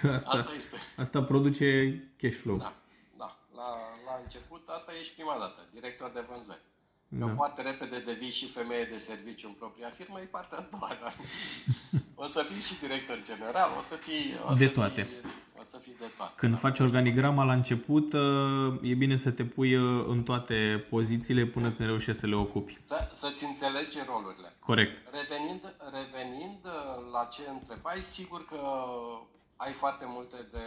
Că 0.00 0.08
asta, 0.14 0.30
Asta 0.30 0.54
este. 0.54 0.76
asta 0.96 1.24
produce 1.24 1.98
cash 2.16 2.36
flow. 2.36 2.56
Da, 2.56 2.74
da. 3.16 3.38
La, 3.54 3.70
la 4.04 4.20
început, 4.22 4.68
asta 4.68 4.94
e 4.94 5.02
și 5.02 5.14
prima 5.14 5.38
dată, 5.38 5.68
director 5.70 6.10
de 6.10 6.20
vânzări. 6.20 6.60
Că 7.18 7.24
Da. 7.24 7.28
foarte 7.28 7.62
repede 7.62 7.98
devii 7.98 8.30
și 8.30 8.48
femeie 8.48 8.84
de 8.84 8.96
serviciu 8.96 9.48
în 9.48 9.54
propria 9.54 9.88
firmă, 9.88 10.20
e 10.20 10.24
partea 10.24 10.58
a 10.58 10.66
doua, 10.70 10.90
dar 11.00 11.14
o 12.14 12.26
să 12.26 12.46
fii 12.50 12.60
și 12.60 12.78
director 12.78 13.20
general, 13.22 13.74
o 13.76 13.80
să 13.80 13.94
fii... 13.94 14.34
O 14.44 14.52
De 14.52 14.66
să 14.66 14.68
toate. 14.68 15.02
Fii, 15.02 15.30
o 15.58 15.62
să 15.62 15.76
fii 15.76 15.94
de 15.98 16.10
toate. 16.16 16.32
Când 16.36 16.52
da. 16.52 16.58
faci 16.58 16.78
organigrama 16.78 17.44
la 17.44 17.52
început, 17.52 18.12
uh, 18.12 18.78
e 18.82 18.94
bine 18.94 19.16
să 19.16 19.30
te 19.30 19.44
pui 19.44 19.76
uh, 19.76 20.04
în 20.08 20.22
toate 20.22 20.86
pozițiile 20.90 21.44
până 21.46 21.72
când 21.72 21.88
reușești 21.88 22.20
să 22.20 22.26
le 22.26 22.34
ocupi. 22.34 22.78
Să, 22.84 23.08
să-ți 23.10 23.44
înțelegi 23.44 23.98
rolurile. 24.06 24.52
Corect. 24.58 25.14
Revenind, 25.20 25.74
revenind 25.92 26.64
uh, 26.64 27.10
la 27.12 27.24
ce 27.24 27.42
întrebai, 27.52 28.02
sigur 28.02 28.44
că 28.44 28.60
ai 29.56 29.72
foarte 29.72 30.04
multe 30.08 30.36
de 30.50 30.64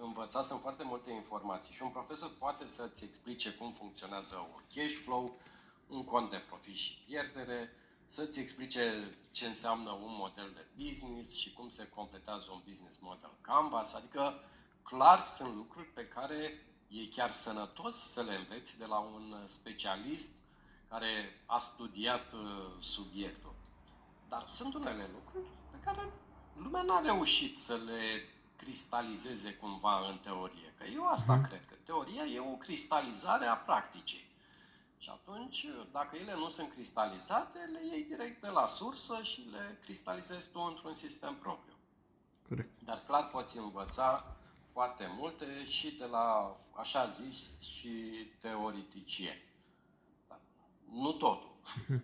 învățat, 0.00 0.44
sunt 0.44 0.60
foarte 0.60 0.82
multe 0.86 1.12
informații 1.12 1.74
și 1.74 1.82
un 1.82 1.88
profesor 1.88 2.30
poate 2.38 2.66
să-ți 2.66 3.04
explice 3.04 3.50
cum 3.50 3.70
funcționează 3.70 4.34
un 4.54 4.62
cash 4.74 4.94
flow, 5.04 5.36
un 5.88 6.04
cont 6.04 6.30
de 6.30 6.36
profit 6.36 6.74
și 6.76 7.02
pierdere, 7.06 7.72
să-ți 8.04 8.40
explice 8.40 9.14
ce 9.30 9.46
înseamnă 9.46 9.90
un 9.90 10.14
model 10.18 10.50
de 10.54 10.66
business 10.84 11.36
și 11.36 11.52
cum 11.52 11.68
se 11.68 11.88
completează 11.88 12.50
un 12.52 12.62
business 12.66 12.98
model 13.00 13.30
Canvas, 13.40 13.92
adică 13.94 14.40
clar 14.82 15.20
sunt 15.20 15.54
lucruri 15.54 15.86
pe 15.86 16.06
care 16.06 16.62
e 16.88 17.06
chiar 17.06 17.30
sănătos 17.30 17.96
să 17.96 18.22
le 18.22 18.34
înveți 18.34 18.78
de 18.78 18.86
la 18.86 18.98
un 18.98 19.34
specialist 19.44 20.32
care 20.88 21.42
a 21.46 21.58
studiat 21.58 22.32
uh, 22.32 22.40
subiectul. 22.78 23.54
Dar 24.28 24.44
sunt 24.46 24.74
unele 24.74 25.10
lucruri 25.12 25.46
pe 25.70 25.76
care 25.84 26.12
lumea 26.56 26.82
n-a 26.82 27.00
reușit 27.00 27.58
să 27.58 27.76
le 27.76 28.28
cristalizeze 28.56 29.54
cumva 29.54 30.08
în 30.08 30.18
teorie. 30.18 30.74
Că 30.76 30.84
eu 30.84 31.06
asta 31.06 31.34
Mhm. 31.34 31.42
cred, 31.48 31.66
că 31.66 31.74
teoria 31.74 32.24
e 32.24 32.38
o 32.40 32.56
cristalizare 32.56 33.44
a 33.46 33.56
practicii. 33.56 34.27
Și 34.98 35.10
atunci, 35.12 35.66
dacă 35.92 36.16
ele 36.20 36.34
nu 36.36 36.48
sunt 36.48 36.70
cristalizate, 36.72 37.58
le 37.72 37.80
iei 37.92 38.04
direct 38.04 38.40
de 38.40 38.48
la 38.48 38.66
sursă 38.66 39.18
și 39.22 39.48
le 39.50 39.78
cristalizezi 39.80 40.50
tu 40.50 40.66
într-un 40.68 40.94
sistem 40.94 41.34
propriu. 41.40 41.74
Corect. 42.48 42.70
Dar 42.84 42.98
clar 43.06 43.28
poți 43.28 43.58
învăța 43.58 44.36
foarte 44.72 45.14
multe 45.18 45.64
și 45.64 45.94
de 45.98 46.04
la, 46.10 46.56
așa 46.72 47.06
zis, 47.06 47.58
și 47.60 47.88
teoreticieni. 48.40 49.42
Dar 50.28 50.40
nu 50.90 51.12
totul. 51.12 51.50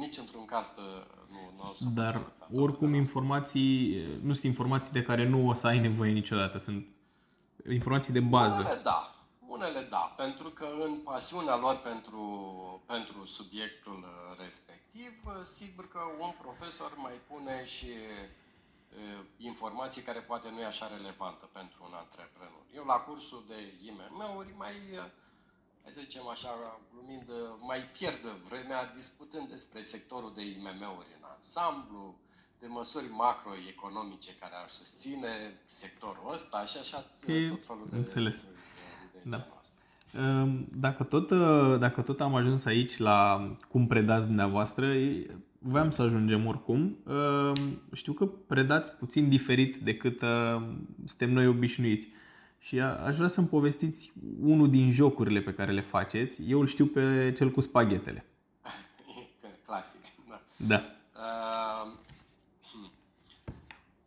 Nici 0.00 0.16
într-un 0.16 0.44
caz 0.44 0.72
tă- 0.72 1.06
nu, 1.30 1.52
nu 1.56 1.70
o 1.70 1.74
să 1.74 1.84
poți 1.84 1.94
Dar 1.94 2.14
învăța 2.14 2.44
totul 2.46 2.62
oricum 2.62 2.86
de 2.86 2.92
la- 2.92 2.98
informații, 3.00 3.96
nu 4.22 4.32
sunt 4.32 4.44
informații 4.44 4.90
de 4.92 5.02
care 5.02 5.28
nu 5.28 5.48
o 5.48 5.54
să 5.54 5.66
ai 5.66 5.78
nevoie 5.78 6.12
niciodată. 6.12 6.58
Sunt 6.58 6.86
informații 7.70 8.12
de 8.12 8.20
bază. 8.20 8.60
Unele 8.60 8.80
da, 8.82 9.14
unele 9.56 9.80
da, 9.80 10.12
pentru 10.16 10.50
că 10.50 10.68
în 10.80 10.94
pasiunea 10.96 11.56
lor 11.56 11.76
pentru, 11.76 12.22
pentru 12.86 13.24
subiectul 13.24 13.98
uh, 14.04 14.38
respectiv, 14.44 15.12
uh, 15.26 15.32
sigur 15.42 15.88
că 15.88 16.00
un 16.18 16.32
profesor 16.42 16.92
mai 16.96 17.20
pune 17.28 17.64
și 17.64 17.86
uh, 17.86 19.24
informații 19.36 20.02
care 20.02 20.20
poate 20.20 20.48
nu 20.50 20.60
e 20.60 20.64
așa 20.64 20.86
relevantă 20.96 21.48
pentru 21.52 21.78
un 21.88 21.94
antreprenor. 21.94 22.64
Eu 22.74 22.84
la 22.84 22.94
cursul 22.94 23.44
de 23.46 23.74
IMM-uri 23.86 24.54
mai, 24.56 24.74
uh, 24.92 25.10
hai 25.82 25.92
să 25.92 26.00
zicem 26.00 26.26
așa, 26.26 26.80
glumind, 26.92 27.28
uh, 27.28 27.36
mai 27.60 27.80
pierd 27.98 28.26
vremea 28.26 28.86
discutând 28.86 29.48
despre 29.48 29.82
sectorul 29.82 30.32
de 30.34 30.42
IMM-uri 30.42 31.16
în 31.18 31.24
ansamblu, 31.34 32.18
de 32.58 32.66
măsuri 32.66 33.08
macroeconomice 33.08 34.34
care 34.34 34.54
ar 34.54 34.68
susține 34.68 35.60
sectorul 35.66 36.32
ăsta 36.32 36.64
și 36.64 36.76
așa 36.78 37.10
E, 37.26 37.46
tot 37.48 37.64
felul 37.64 37.86
de, 37.90 37.96
înțeles. 37.96 38.36
De, 39.30 39.30
de 39.30 39.36
Da. 39.36 39.36
genul 39.36 39.56
ăsta. 39.58 39.74
Ehm, 40.18 40.68
Dacă 40.80 41.02
tot, 41.04 41.30
uh, 41.30 41.78
dacă 41.78 42.02
tot 42.02 42.20
am 42.20 42.34
ajuns 42.34 42.64
aici 42.64 42.96
la 42.96 43.48
cum 43.68 43.86
predați 43.86 44.26
dumneavoastră, 44.26 44.86
e- 44.94 45.26
voiam 45.58 45.90
să 45.90 46.02
ajungem 46.02 46.46
oricum. 46.46 46.96
Ehm, 47.08 47.80
Știu 47.92 48.12
că 48.12 48.26
predați 48.26 48.92
puțin 48.92 49.28
diferit 49.28 49.76
decât 49.76 50.22
uh, 50.22 50.62
suntem 51.04 51.32
noi 51.32 51.46
obișnuiți. 51.46 52.08
Și 52.58 52.80
a- 52.80 52.96
aș 53.04 53.16
vrea 53.16 53.28
să-mi 53.28 53.46
povestiți 53.46 54.12
unul 54.42 54.70
din 54.70 54.90
jocurile 54.92 55.40
pe 55.40 55.54
care 55.54 55.72
le 55.72 55.80
faceți. 55.80 56.42
Eu 56.46 56.60
îl 56.60 56.66
știu 56.66 56.86
pe 56.86 57.32
cel 57.36 57.50
cu 57.50 57.60
spaghetele. 57.60 58.26
E 59.42 59.46
clasic. 59.66 60.00
Da. 60.28 60.40
Da. 60.66 60.80
Uh, 61.16 61.92
hmm. 62.72 62.90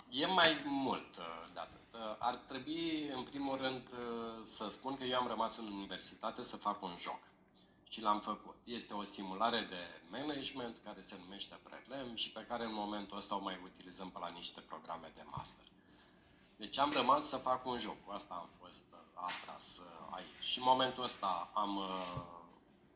E 0.10 0.26
mai 0.26 0.48
mult 0.84 1.18
uh, 1.18 1.50
de 1.54 1.60
atât. 1.60 1.79
Uh, 1.79 1.79
Ar 2.20 2.36
trebui, 2.36 3.08
în 3.16 3.24
primul 3.24 3.58
rând, 3.58 3.92
uh, 3.92 4.40
să 4.42 4.68
spun 4.70 4.96
că 4.96 5.04
eu 5.04 5.20
am 5.20 5.28
rămas 5.28 5.58
în 5.58 5.66
universitate 5.66 6.42
să 6.42 6.58
fac 6.58 6.82
un 6.82 6.96
joc. 6.98 7.20
Și 7.90 8.02
l-am 8.02 8.20
făcut. 8.20 8.56
Este 8.64 8.94
o 8.94 9.04
simulare 9.04 9.62
de 9.62 10.02
management 10.10 10.78
care 10.78 11.00
se 11.00 11.16
numește 11.24 11.60
Prelem 11.64 12.16
și 12.16 12.32
pe 12.32 12.46
care 12.48 12.64
în 12.64 12.74
momentul 12.74 13.18
ăsta 13.18 13.36
o 13.36 13.40
mai 13.42 13.60
utilizăm 13.64 14.10
pe 14.10 14.20
la 14.20 14.28
niște 14.34 14.60
programe 14.60 15.12
de 15.16 15.24
master. 15.26 15.66
Deci 16.56 16.78
am 16.78 16.92
rămas 16.92 17.26
să 17.28 17.38
fac 17.38 17.66
un 17.66 17.78
joc. 17.78 18.06
Cu 18.06 18.12
asta 18.12 18.34
am 18.34 18.50
fost 18.60 18.86
uh, 18.92 18.98
atras 19.14 19.78
uh, 19.78 20.08
aici. 20.10 20.44
Și 20.44 20.58
în 20.58 20.64
momentul 20.68 21.04
ăsta 21.04 21.52
am 21.54 21.76
uh, 21.78 22.40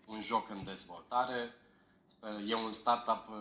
un 0.06 0.22
joc 0.22 0.50
în 0.50 0.63
dezvoltare. 0.63 1.54
Sper, 2.04 2.39
e 2.48 2.56
un 2.56 2.72
startup 2.72 3.28
uh, 3.30 3.36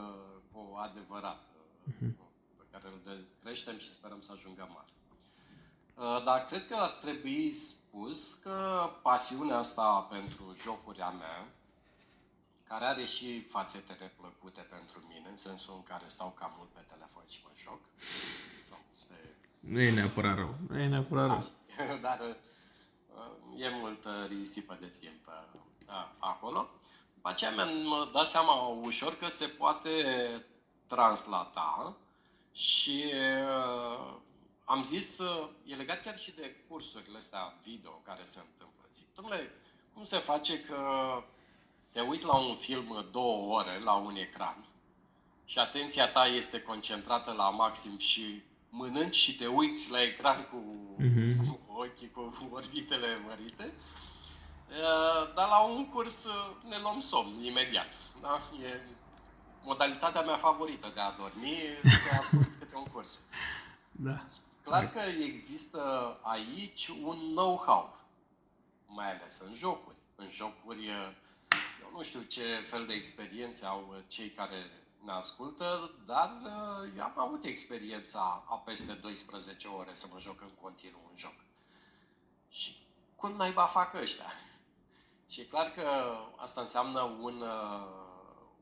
cu 0.53 0.77
adevărat 0.77 1.49
uh, 1.87 2.09
pe 2.57 2.65
care 2.71 2.87
îl 2.87 3.01
de- 3.03 3.25
creștem 3.43 3.79
și 3.79 3.91
sperăm 3.91 4.21
să 4.21 4.33
ajungă 4.33 4.69
mare. 4.75 4.93
Uh, 6.03 6.23
Dar 6.25 6.45
cred 6.45 6.65
că 6.67 6.75
ar 6.75 6.91
trebui 6.91 7.53
spus 7.53 8.35
că 8.35 8.91
pasiunea 9.03 9.57
asta 9.57 10.07
pentru 10.11 10.53
jocuri 10.63 11.01
a 11.01 11.09
mea, 11.11 11.47
care 12.65 12.85
are 12.85 13.05
și 13.05 13.43
fațete 13.43 13.97
neplăcute 14.01 14.61
pentru 14.61 15.05
mine, 15.09 15.29
în 15.29 15.37
sensul 15.37 15.75
în 15.75 15.83
care 15.83 16.05
stau 16.07 16.33
cam 16.39 16.55
mult 16.57 16.69
pe 16.69 16.85
telefon 16.93 17.23
și 17.29 17.41
mă 17.45 17.51
joc. 17.57 17.81
Sau 18.61 18.79
pe... 19.09 19.15
Nu 19.61 19.81
e 19.81 19.91
neapărat 19.91 20.35
rău. 20.37 20.55
Nu 20.69 20.79
e 20.79 20.87
neapărat 20.87 21.29
rău. 21.29 21.47
Dar 22.07 22.21
uh, 22.21 23.63
e 23.65 23.69
multă 23.69 24.25
risipă 24.29 24.77
de 24.81 24.89
timp 25.01 25.27
uh, 25.27 26.07
acolo. 26.19 26.69
După 27.15 27.29
aceea 27.29 27.51
mi-am 27.51 28.09
dat 28.13 28.27
seama 28.27 28.53
ușor 28.67 29.17
că 29.17 29.29
se 29.29 29.47
poate 29.47 29.91
translata 30.87 31.97
și 32.53 33.05
uh, 33.13 34.15
am 34.65 34.83
zis, 34.83 35.19
uh, 35.19 35.49
e 35.65 35.75
legat 35.75 36.01
chiar 36.01 36.19
și 36.19 36.31
de 36.31 36.57
cursurile 36.69 37.17
astea 37.17 37.59
video 37.65 37.91
care 37.91 38.25
se 38.25 38.39
întâmplă. 38.39 38.87
Zic, 38.93 39.07
domnule, 39.15 39.51
cum 39.95 40.05
se 40.05 40.17
face 40.17 40.61
că 40.61 40.79
te 41.91 42.01
uiți 42.01 42.25
la 42.25 42.37
un 42.37 42.55
film 42.55 43.09
două 43.11 43.59
ore 43.59 43.79
la 43.79 43.95
un 43.95 44.17
ecran 44.17 44.67
și 45.45 45.59
atenția 45.59 46.09
ta 46.09 46.27
este 46.27 46.61
concentrată 46.61 47.33
la 47.33 47.51
maxim 47.51 47.99
și 47.99 48.43
mănânci 48.69 49.15
și 49.15 49.35
te 49.35 49.47
uiți 49.47 49.91
la 49.91 50.03
ecran 50.03 50.49
cu 50.51 50.65
mm-hmm. 50.99 51.37
ochii, 51.67 52.11
cu 52.11 52.51
orbitele 52.51 53.19
mărite, 53.27 53.73
uh, 54.69 55.33
dar 55.35 55.49
la 55.49 55.59
un 55.59 55.89
curs 55.89 56.25
uh, 56.25 56.57
ne 56.69 56.79
luăm 56.79 56.99
somn 56.99 57.45
imediat. 57.45 57.99
Da? 58.21 58.41
E 58.65 58.81
modalitatea 59.63 60.23
mea 60.23 60.37
favorită 60.37 60.91
de 60.95 61.01
a 61.01 61.11
dormi, 61.11 61.57
să 61.83 62.09
ascult 62.19 62.55
câte 62.55 62.77
un 62.77 62.85
curs. 62.85 63.21
Da. 63.93 64.25
Clar 64.63 64.89
că 64.89 65.01
există 65.21 66.19
aici 66.23 66.89
un 66.89 67.31
know-how, 67.31 68.01
mai 68.87 69.11
ales 69.11 69.39
în 69.39 69.53
jocuri. 69.53 69.97
În 70.15 70.29
jocuri, 70.29 70.89
eu 71.83 71.91
nu 71.93 72.03
știu 72.03 72.23
ce 72.23 72.43
fel 72.43 72.87
de 72.87 72.93
experiențe 72.93 73.65
au 73.65 74.03
cei 74.07 74.31
care 74.31 74.71
ne 75.05 75.13
ascultă, 75.13 75.95
dar 76.05 76.39
eu 76.97 77.03
am 77.03 77.19
avut 77.19 77.45
experiența 77.45 78.45
a 78.49 78.57
peste 78.57 78.93
12 78.93 79.69
ore 79.69 79.95
să 79.95 80.07
mă 80.13 80.19
joc 80.19 80.41
în 80.41 80.51
continuu 80.61 81.01
un 81.11 81.17
joc. 81.17 81.35
Și 82.49 82.87
cum 83.17 83.33
naiba 83.33 83.67
fac 83.67 83.95
ăștia? 83.95 84.27
Și 85.31 85.41
e 85.41 85.45
clar 85.45 85.71
că 85.71 86.17
asta 86.37 86.61
înseamnă 86.61 87.01
un, 87.01 87.45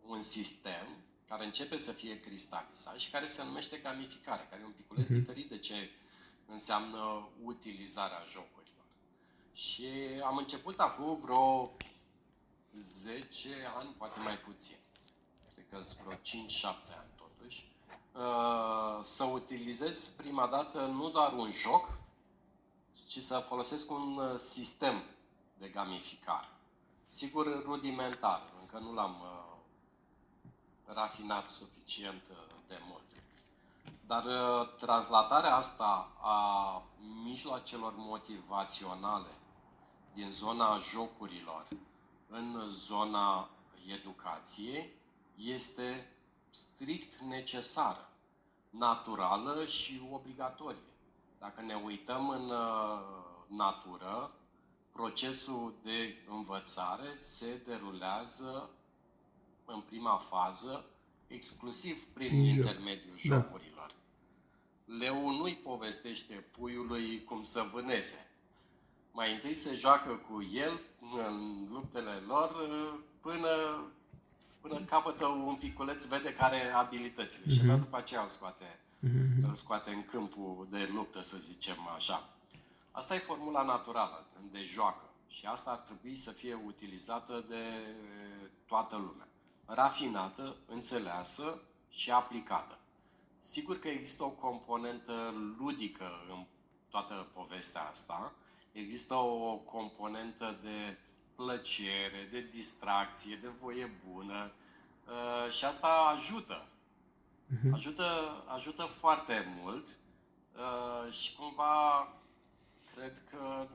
un 0.07 0.23
sistem 0.23 1.05
care 1.31 1.45
începe 1.45 1.77
să 1.77 1.93
fie 1.93 2.21
cristalizat 2.21 2.99
și 2.99 3.11
care 3.11 3.27
se 3.27 3.43
numește 3.43 3.77
gamificare, 3.77 4.47
care 4.51 4.62
e 4.62 4.64
un 4.64 4.73
piculeț 4.73 5.07
uh-huh. 5.07 5.14
diferit 5.14 5.49
de 5.49 5.59
ce 5.59 5.90
înseamnă 6.47 7.29
utilizarea 7.43 8.23
jocurilor. 8.27 8.85
Și 9.53 9.88
am 10.25 10.37
început 10.37 10.79
acum 10.79 11.16
vreo 11.16 11.77
10 12.75 13.49
ani, 13.77 13.95
poate 13.99 14.21
mai 14.21 14.38
puțin, 14.38 14.77
cred 15.53 15.66
că 15.69 15.81
vreo 16.05 16.16
5-7 16.16 16.19
ani 16.99 17.11
totuși, 17.16 17.73
uh, 18.14 18.99
să 19.01 19.25
utilizez 19.25 20.07
prima 20.07 20.47
dată 20.47 20.87
nu 20.87 21.11
doar 21.11 21.33
un 21.33 21.51
joc, 21.51 21.99
ci 23.07 23.19
să 23.19 23.38
folosesc 23.38 23.90
un 23.90 24.16
uh, 24.16 24.35
sistem 24.37 25.05
de 25.59 25.69
gamificare. 25.69 26.49
Sigur, 27.07 27.62
rudimentar, 27.62 28.53
încă 28.61 28.79
nu 28.79 28.93
l-am 28.93 29.21
uh, 29.21 29.39
rafinat 30.94 31.48
suficient 31.48 32.29
uh, 32.31 32.37
de 32.66 32.79
mult. 32.88 33.03
Dar 34.07 34.24
uh, 34.24 34.74
translatarea 34.76 35.55
asta 35.55 36.12
a 36.20 36.83
mijloacelor 37.24 37.92
motivaționale 37.96 39.31
din 40.12 40.31
zona 40.31 40.76
jocurilor 40.76 41.66
în 42.29 42.62
zona 42.66 43.48
educației 43.87 44.92
este 45.37 46.12
strict 46.50 47.14
necesară, 47.16 48.09
naturală 48.70 49.64
și 49.64 50.09
obligatorie. 50.11 50.94
Dacă 51.38 51.61
ne 51.61 51.74
uităm 51.74 52.29
în 52.29 52.50
uh, 52.50 53.00
natură, 53.46 54.33
procesul 54.92 55.74
de 55.83 56.24
învățare 56.29 57.16
se 57.16 57.57
derulează 57.57 58.70
în 59.74 59.80
prima 59.80 60.16
fază 60.16 60.85
exclusiv 61.26 62.04
prin 62.04 62.46
Joc. 62.46 62.56
intermediul 62.56 63.14
da. 63.14 63.35
jocurilor. 63.35 63.90
Leu 64.85 65.30
nu-i 65.30 65.56
povestește 65.56 66.35
puiului 66.35 67.24
cum 67.24 67.42
să 67.42 67.68
vâneze. 67.72 68.30
Mai 69.12 69.33
întâi 69.33 69.54
se 69.54 69.74
joacă 69.74 70.11
cu 70.11 70.42
el 70.52 70.80
în 71.26 71.66
luptele 71.70 72.12
lor 72.12 72.68
până, 73.20 73.85
până 74.61 74.80
capătă 74.80 75.26
un 75.26 75.56
piculeț, 75.56 76.04
vede 76.04 76.33
care 76.33 76.56
are 76.56 76.72
abilitățile 76.72 77.44
mm-hmm. 77.44 77.56
și 77.56 77.64
mhm. 77.64 77.78
după 77.78 77.96
aceea 77.96 78.22
îl 78.22 78.28
scoate, 78.28 78.78
mm-hmm. 78.98 79.42
îl 79.42 79.54
scoate 79.54 79.90
în 79.90 80.02
câmpul 80.02 80.66
de 80.70 80.88
luptă, 80.92 81.20
să 81.20 81.38
zicem 81.38 81.88
așa. 81.94 82.35
Asta 82.90 83.14
e 83.14 83.18
formula 83.18 83.62
naturală, 83.62 84.26
de 84.50 84.62
joacă. 84.62 85.04
Și 85.26 85.46
asta 85.46 85.70
ar 85.70 85.78
trebui 85.78 86.14
să 86.14 86.30
fie 86.30 86.54
utilizată 86.66 87.44
de 87.48 87.62
toată 88.66 88.96
lumea 88.96 89.30
rafinată, 89.74 90.56
înțeleasă 90.66 91.62
și 91.90 92.11
aplicată. 92.11 92.78
Sigur 93.38 93.78
că 93.78 93.88
există 93.88 94.24
o 94.24 94.30
componentă 94.30 95.35
ludică 95.59 96.11
în 96.28 96.44
toată 96.88 97.28
povestea 97.35 97.83
asta, 97.83 98.35
există 98.72 99.14
o 99.14 99.56
componentă 99.56 100.59
de 100.61 100.98
plăcere, 101.35 102.26
de 102.30 102.40
distracție, 102.40 103.37
de 103.37 103.48
voie 103.48 104.00
bună 104.09 104.52
uh, 105.06 105.52
și 105.52 105.64
asta 105.64 106.12
ajută. 106.14 106.68
Mhm. 107.46 107.74
Ajută, 107.74 108.04
ajută 108.46 108.83
foarte 108.83 109.61
mult 109.62 109.98
uh, 110.56 111.12
și 111.12 111.35
cumva 111.35 112.12
cred 112.94 113.22
că 113.30 113.68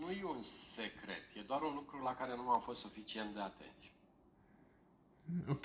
nu 0.00 0.10
e 0.10 0.24
un 0.24 0.40
secret, 0.40 1.34
e 1.34 1.40
doar 1.40 1.62
un 1.62 1.74
lucru 1.74 2.02
la 2.02 2.14
care 2.14 2.36
nu 2.36 2.48
am 2.48 2.60
fost 2.60 2.80
suficient 2.80 3.34
de 3.34 3.40
atenți. 3.40 3.92
Ok. 5.48 5.64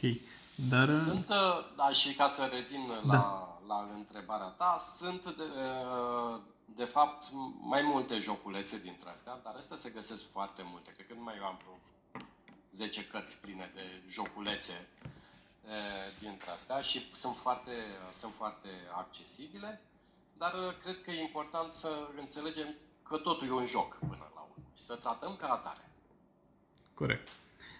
Dar... 0.70 0.89
Sunt, 0.89 1.30
uh, 1.30 1.76
da, 1.76 1.89
și 1.89 2.13
ca 2.13 2.28
să 2.28 2.50
revin 2.54 2.88
da. 2.88 3.13
la, 3.13 3.60
la 3.67 3.89
întrebarea 3.96 4.46
ta, 4.48 4.76
sunt 4.80 5.36
de, 5.36 5.43
uh, 5.43 6.39
de 6.65 6.86
fapt 6.86 7.30
mai 7.62 7.82
multe 7.82 8.17
joculețe 8.17 8.80
dintre 8.80 9.10
astea, 9.10 9.39
dar 9.43 9.56
astea 9.56 9.78
se 9.78 9.89
găsesc 9.89 10.32
foarte 10.32 10.62
multe. 10.72 10.91
Cred 10.91 11.08
că 11.08 11.13
nu 11.13 11.24
mai 11.24 11.34
am 11.43 11.60
vreo 11.62 11.80
10 12.72 13.06
cărți 13.06 13.41
pline 13.41 13.70
de 13.74 14.02
joculețe 14.08 14.88
uh, 15.63 15.72
dintre 16.17 16.50
astea 16.50 16.80
și 16.80 17.08
sunt 17.12 17.38
foarte, 17.38 17.72
sunt 18.10 18.34
foarte 18.34 18.67
accesibile, 18.98 19.82
dar 20.38 20.52
cred 20.84 21.02
că 21.02 21.12
e 21.12 21.22
important 21.22 21.72
să 21.72 21.89
înțelegem 22.20 22.76
că 23.04 23.17
totul 23.17 23.48
e 23.48 23.52
un 23.52 23.65
joc 23.65 23.98
până 24.00 24.32
la 24.36 24.41
urmă 24.41 24.63
și 24.76 24.84
să 24.84 24.96
tratăm 24.96 25.36
ca 25.36 25.48
atare. 25.48 25.91
Corect. 26.93 27.28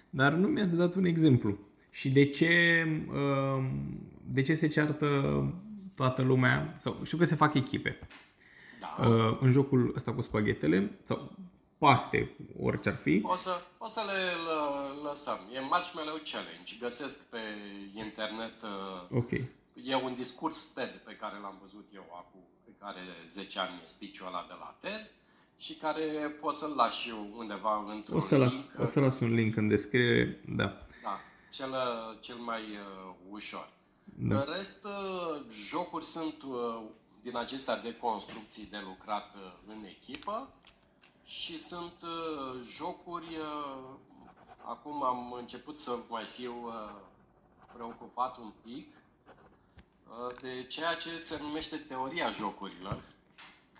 Dar 0.10 0.34
nu 0.34 0.48
mi-ați 0.48 0.76
dat 0.76 0.96
un 0.96 1.06
exemplu. 1.06 1.58
Și 1.98 2.10
de 2.10 2.26
ce, 2.30 2.84
um, 3.12 3.70
de 4.24 4.42
ce 4.42 4.54
se 4.54 4.68
ceartă 4.68 5.08
toată 5.96 6.22
lumea? 6.22 6.74
Sau 6.80 7.00
știu 7.04 7.18
că 7.18 7.26
se 7.26 7.36
fac 7.36 7.54
echipe. 7.54 8.00
Da. 8.80 9.08
Uh, 9.08 9.38
în 9.42 9.52
jocul 9.52 9.92
ăsta 9.96 10.14
cu 10.14 10.22
spaghetele 10.22 11.00
sau 11.04 11.32
paste, 11.78 12.36
orice 12.60 12.90
ar 12.90 12.96
fi. 12.96 13.22
O 13.24 13.36
să, 13.36 13.62
o 13.78 13.88
să 13.88 14.02
le 14.06 14.20
lăsăm. 15.10 15.40
E 15.54 15.60
Marshmallow 15.60 16.20
Challenge. 16.32 16.76
Găsesc 16.80 17.30
pe 17.30 17.38
internet. 17.94 18.62
Uh, 18.62 19.18
ok. 19.18 19.32
E 19.84 19.96
un 20.04 20.14
discurs 20.14 20.66
TED 20.66 21.02
pe 21.06 21.14
care 21.14 21.36
l-am 21.42 21.58
văzut 21.62 21.90
eu 21.94 22.06
acum, 22.12 22.42
pe 22.66 22.72
care 22.80 23.00
10 23.26 23.60
ani 23.60 23.80
speech-ul 23.84 24.28
ăla 24.28 24.46
de 24.48 24.56
la 24.60 24.76
TED 24.80 25.12
și 25.60 25.74
care 25.74 26.02
poți 26.42 26.58
să-l 26.60 26.74
lași 26.76 27.10
eu 27.10 27.30
undeva 27.38 27.86
într-un 27.96 28.18
o 28.18 28.22
să 28.22 28.38
link. 28.38 28.72
Las, 28.74 28.88
o 28.88 28.92
să 28.92 29.00
las 29.00 29.20
un 29.20 29.34
link 29.34 29.56
în 29.56 29.68
descriere, 29.68 30.42
da. 30.48 30.87
Da, 31.58 31.66
cel, 31.66 31.76
cel 32.20 32.36
mai 32.36 32.62
uh, 32.62 33.14
ușor. 33.30 33.70
Da. 34.04 34.36
În 34.36 34.46
rest, 34.56 34.86
uh, 34.86 35.42
jocuri 35.50 36.06
sunt 36.06 36.44
uh, 36.44 36.82
din 37.22 37.38
acestea 37.38 37.78
de 37.78 37.96
construcții 37.96 38.66
de 38.66 38.78
lucrat 38.86 39.34
uh, 39.34 39.42
în 39.68 39.84
echipă 39.84 40.50
și 41.24 41.60
sunt 41.60 42.02
uh, 42.02 42.62
jocuri, 42.64 43.38
uh, 43.38 43.84
acum 44.64 45.04
am 45.04 45.32
început 45.32 45.80
să 45.80 45.98
mai 46.10 46.26
fiu 46.26 46.54
uh, 46.66 46.96
preocupat 47.74 48.38
un 48.38 48.54
pic, 48.64 48.88
uh, 50.08 50.36
de 50.42 50.64
ceea 50.64 50.94
ce 50.94 51.18
se 51.18 51.38
numește 51.42 51.78
teoria 51.78 52.30
jocurilor 52.32 53.04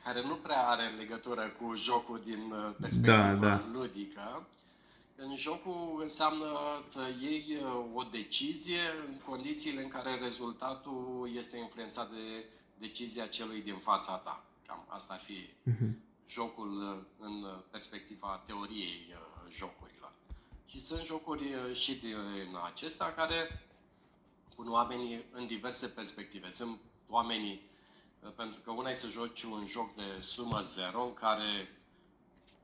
care 0.04 0.22
nu 0.22 0.36
prea 0.36 0.68
are 0.68 0.88
legătură 0.98 1.56
cu 1.60 1.76
jocul 1.76 2.22
din 2.24 2.52
uh, 2.52 2.76
perspectivă 2.82 3.38
da, 3.40 3.48
da. 3.48 3.64
ludică. 3.72 4.48
În 5.20 5.36
jocul 5.36 6.00
înseamnă 6.02 6.78
să 6.80 7.02
iei 7.22 7.58
uh, 7.62 7.86
o 7.94 8.04
decizie 8.04 8.80
în 9.08 9.18
condițiile 9.26 9.82
în 9.82 9.88
care 9.88 10.16
rezultatul 10.16 11.30
este 11.36 11.58
influențat 11.58 12.10
de 12.12 12.46
decizia 12.78 13.28
celui 13.28 13.62
din 13.62 13.78
fața 13.78 14.18
ta. 14.18 14.46
Cam 14.68 14.86
asta 14.88 15.14
ar 15.14 15.20
fi 15.20 15.34
uh-huh. 15.34 15.90
jocul 16.28 16.82
uh, 16.82 17.06
în 17.18 17.46
perspectiva 17.72 18.42
teoriei 18.46 19.14
jocurilor. 19.50 20.14
Și 20.66 20.80
sunt 20.80 21.04
jocuri 21.04 21.54
uh, 21.54 21.76
și 21.76 21.96
din 21.96 22.18
acestea 22.66 23.12
care 23.12 23.68
pun 24.56 24.72
oamenii 24.72 25.26
în 25.32 25.46
diverse 25.46 25.88
perspective. 25.88 26.50
Sunt 26.50 26.80
oamenii, 27.08 27.62
uh, 28.20 28.32
pentru 28.36 28.62
că 28.62 28.72
una 28.72 28.90
e 28.90 28.94
să 28.94 29.08
joci 29.08 29.44
un 29.44 29.66
joc 29.66 29.96
de 29.96 30.20
sumă 30.20 30.60
zero 30.62 31.04
în 31.04 31.14
care 31.14 31.77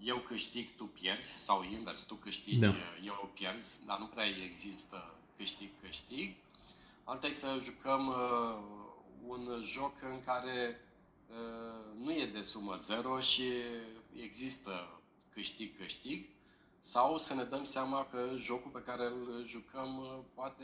eu 0.04 0.18
câștig, 0.18 0.76
tu 0.76 0.86
pierzi, 0.86 1.44
sau 1.46 1.64
invers, 1.64 2.02
tu 2.02 2.16
câștigi, 2.16 2.58
Da. 2.60 2.74
eu 3.06 3.32
pierd, 3.34 3.64
dar 3.86 4.00
nu 4.00 4.06
prea 4.06 4.26
există 4.26 5.20
câștig-câștig. 5.38 6.36
Alta 7.04 7.28
e 7.28 7.32
să 7.32 7.60
jucăm 7.62 8.08
uh, 8.08 8.58
un 9.28 9.60
joc 9.62 10.02
în 10.02 10.20
care 10.20 10.82
uh, 11.30 12.04
nu 12.04 12.12
e 12.12 12.26
de 12.26 12.42
sumă 12.42 12.76
zero 12.76 13.20
și 13.20 13.44
există 14.14 15.02
câștig-câștig, 15.30 16.30
sau 16.80 17.18
să 17.18 17.34
ne 17.34 17.44
dăm 17.44 17.64
seama 17.64 18.06
că 18.06 18.32
jocul 18.36 18.72
pe 18.72 18.82
care 18.82 19.06
îl 19.06 19.44
jucăm 19.46 19.98
uh, 19.98 20.20
poate, 20.34 20.64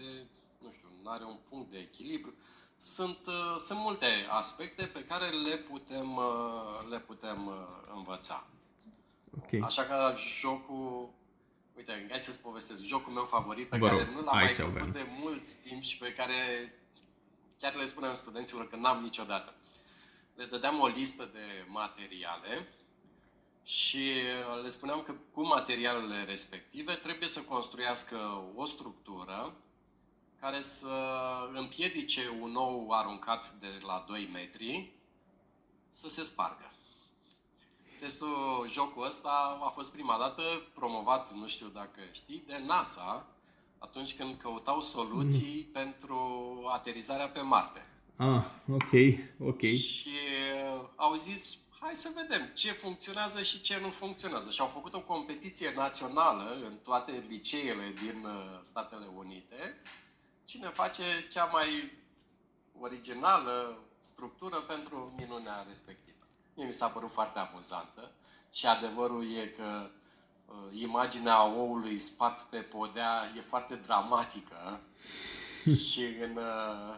nu 0.58 0.72
știu, 0.72 0.88
nu 1.04 1.10
are 1.10 1.24
un 1.24 1.38
punct 1.50 1.70
de 1.70 1.78
echilibru. 1.78 2.34
Sunt, 2.76 3.26
uh, 3.28 3.56
sunt 3.58 3.80
multe 3.80 4.06
aspecte 4.30 4.86
pe 4.86 5.04
care 5.04 5.30
le 5.30 5.58
putem, 5.58 6.16
uh, 6.16 6.90
le 6.90 7.00
putem 7.00 7.46
uh, 7.48 7.54
învăța. 7.96 8.48
Ok. 9.38 9.64
Așa 9.64 9.84
că 9.84 10.14
jocul, 10.40 11.14
uite, 11.76 12.06
hai 12.10 12.20
să-ți 12.20 12.42
povestesc, 12.42 12.84
jocul 12.84 13.14
meu 13.14 13.26
favorit 13.26 13.70
pe 13.70 13.78
Vă 13.78 13.88
care 13.88 14.04
rog, 14.04 14.14
nu 14.14 14.22
l-am 14.22 14.36
mai 14.36 14.46
aici 14.46 14.56
făcut 14.56 14.78
avem. 14.78 14.92
de 14.92 15.08
mult 15.20 15.54
timp 15.54 15.82
și 15.82 15.98
pe 15.98 16.12
care 16.12 16.74
chiar 17.58 17.76
le 17.76 17.86
spuneam 17.86 18.16
studenților 18.16 18.70
că 18.70 18.76
n-am 18.76 19.00
niciodată. 19.00 19.54
Le 20.36 20.46
dădeam 20.46 20.80
o 20.80 20.88
listă 20.88 21.30
de 21.34 21.66
materiale 21.68 22.68
și 23.66 24.12
le 24.62 24.68
spuneam 24.70 25.02
că 25.02 25.16
cu 25.32 25.46
materialele 25.46 26.24
respective 26.24 26.94
trebuie 26.94 27.28
să 27.28 27.42
construiască 27.42 28.44
o 28.56 28.66
structură 28.66 29.56
care 30.40 30.62
să 30.62 30.90
împiedice 31.54 32.38
un 32.42 32.56
ou 32.56 32.92
aruncat 32.92 33.52
de 33.52 33.80
la 33.82 34.06
2 34.08 34.30
metri 34.34 34.92
să 35.90 36.08
se 36.08 36.24
spargă. 36.24 36.72
Testul, 38.00 38.68
jocul 38.68 39.06
ăsta 39.06 39.60
a 39.62 39.70
fost 39.70 39.92
prima 39.92 40.18
dată 40.18 40.42
promovat, 40.74 41.34
nu 41.34 41.48
știu 41.48 41.68
dacă 41.68 42.00
știi, 42.12 42.44
de 42.48 42.64
NASA 42.66 43.28
atunci 43.78 44.16
când 44.16 44.38
căutau 44.38 44.82
soluții 44.82 45.64
mm. 45.66 45.72
pentru 45.72 46.20
aterizarea 46.72 47.30
pe 47.30 47.42
Marte. 47.42 47.86
Ah, 48.16 48.44
ok, 48.72 48.92
ok. 49.40 49.62
Și 49.62 50.10
uh, 50.10 50.86
au 50.96 51.14
zis, 51.16 51.60
hai 51.80 51.96
să 51.96 52.12
vedem 52.16 52.52
ce 52.54 52.72
funcționează 52.72 53.42
și 53.42 53.60
ce 53.60 53.80
nu 53.80 53.90
funcționează. 53.90 54.50
Și 54.50 54.62
au 54.62 54.68
făcut 54.68 54.94
o 54.94 55.02
competiție 55.02 55.74
națională 55.76 56.58
în 56.70 56.78
toate 56.84 57.26
liceele 57.28 57.94
din 58.04 58.26
uh, 58.26 58.60
Statele 58.62 59.06
Unite. 59.16 59.82
Cine 60.46 60.68
face 60.68 61.04
cea 61.32 61.46
mai 61.46 61.98
originală 62.80 63.84
structură 64.00 64.56
pentru 64.56 65.14
minunea 65.18 65.64
respectivă. 65.68 66.18
Mie 66.60 66.68
mi 66.68 66.74
s-a 66.74 66.88
părut 66.88 67.12
foarte 67.12 67.40
amuzantă 67.40 68.12
și 68.54 68.66
adevărul 68.66 69.36
e 69.36 69.46
că 69.48 69.90
uh, 70.46 70.82
imaginea 70.82 71.44
oului 71.46 71.98
spart 71.98 72.42
pe 72.42 72.58
podea 72.58 73.24
e 73.38 73.42
foarte 73.42 73.76
dramatică 73.76 74.82
și 75.88 76.04
în 76.04 76.36
uh, 76.38 76.96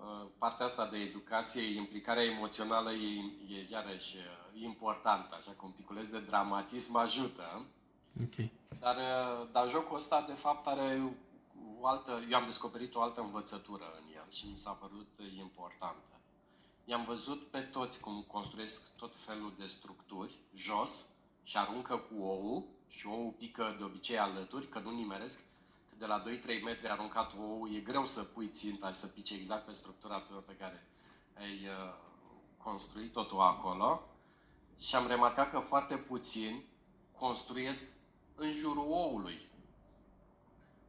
uh, 0.00 0.26
partea 0.38 0.64
asta 0.64 0.86
de 0.86 0.98
educație, 0.98 1.76
implicarea 1.76 2.22
emoțională 2.22 2.92
e, 2.92 3.54
e 3.54 3.66
iarăși 3.70 4.16
uh, 4.16 4.62
importantă, 4.62 5.34
așa 5.38 5.50
că 5.50 5.64
un 5.64 5.70
piculeț 5.70 6.06
de 6.06 6.20
dramatism 6.20 6.96
ajută. 6.96 7.66
Ok. 8.22 8.48
Dar, 8.78 8.96
uh, 8.96 9.48
dar 9.52 9.68
jocul 9.68 9.96
ăsta, 9.96 10.24
de 10.26 10.34
fapt, 10.34 10.66
are 10.66 11.14
o 11.80 11.86
altă... 11.86 12.24
Eu 12.30 12.38
am 12.38 12.44
descoperit 12.44 12.94
o 12.94 13.02
altă 13.02 13.20
învățătură 13.20 13.84
în 14.00 14.14
el 14.14 14.30
și 14.30 14.46
mi 14.46 14.56
s-a 14.56 14.70
părut 14.70 15.16
uh, 15.20 15.36
importantă. 15.38 16.10
I-am 16.84 17.04
văzut 17.04 17.50
pe 17.50 17.60
toți 17.60 18.00
cum 18.00 18.22
construiesc 18.22 18.96
tot 18.96 19.16
felul 19.16 19.52
de 19.56 19.64
structuri 19.64 20.38
jos 20.54 21.06
și 21.42 21.56
aruncă 21.56 21.96
cu 21.96 22.22
ou 22.22 22.66
și 22.88 23.06
ou 23.06 23.34
pică 23.38 23.74
de 23.78 23.84
obicei 23.84 24.18
alături, 24.18 24.68
că 24.68 24.78
nu 24.78 24.90
nimeresc, 24.90 25.44
că 25.88 25.94
de 25.98 26.06
la 26.06 26.22
2-3 26.22 26.62
metri 26.64 26.88
aruncat 26.88 27.34
ou 27.38 27.68
e 27.68 27.80
greu 27.80 28.04
să 28.04 28.22
pui 28.22 28.48
ținta 28.48 28.86
și 28.86 28.94
să 28.94 29.06
pice 29.06 29.34
exact 29.34 29.66
pe 29.66 29.72
structura 29.72 30.20
ta 30.20 30.42
pe 30.46 30.54
care 30.54 30.86
ai 31.34 31.52
uh, 31.66 31.94
construit 32.56 33.12
totul 33.12 33.40
acolo. 33.40 34.08
Și 34.80 34.94
am 34.94 35.06
remarcat 35.06 35.50
că 35.50 35.58
foarte 35.58 35.96
puțini 35.96 36.64
construiesc 37.12 37.92
în 38.34 38.52
jurul 38.52 38.86
oului. 38.88 39.40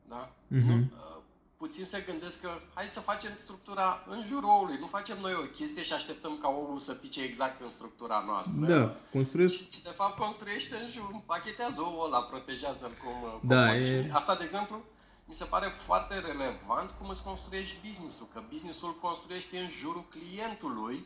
Da? 0.07 0.35
Mhm. 0.47 0.67
Nu, 0.67 0.73
uh, 0.73 1.23
puțin 1.58 1.86
se 1.86 1.99
gândesc 2.08 2.41
că 2.41 2.49
hai 2.74 2.88
să 2.88 2.99
facem 2.99 3.32
structura 3.36 4.03
în 4.10 4.24
jurul 4.24 4.49
oului. 4.49 4.78
Nu 4.80 4.88
facem 4.88 5.18
noi 5.20 5.34
o 5.34 5.41
chestie 5.41 5.84
și 5.84 5.93
așteptăm 5.93 6.38
ca 6.38 6.47
oul 6.47 6.78
să 6.80 6.93
pice 6.93 7.22
exact 7.24 7.60
în 7.60 7.70
structura 7.70 8.24
noastră. 8.26 8.66
Da, 8.66 8.95
construiesc 9.12 9.53
Și 9.70 9.82
de 9.84 9.89
fapt 9.89 10.18
construiește 10.20 10.76
în 10.76 10.88
jur, 10.88 11.22
pachetează 11.26 11.82
oul 11.82 12.06
ăla, 12.06 12.22
protejează-l 12.24 12.91
cum, 13.03 13.30
cum 13.39 13.47
Da, 13.49 13.68
poți. 13.70 13.84
e- 13.84 14.03
Și 14.03 14.10
Asta, 14.12 14.36
de 14.36 14.43
exemplu, 14.43 14.84
mi 15.26 15.36
se 15.36 15.45
pare 15.45 15.68
foarte 15.68 16.20
relevant 16.20 16.91
cum 16.91 17.10
îți 17.10 17.24
construiești 17.24 17.78
business-ul, 17.88 18.28
că 18.34 18.43
business-ul 18.49 18.97
construiești 18.99 19.56
în 19.56 19.70
jurul 19.70 20.06
clientului. 20.10 21.06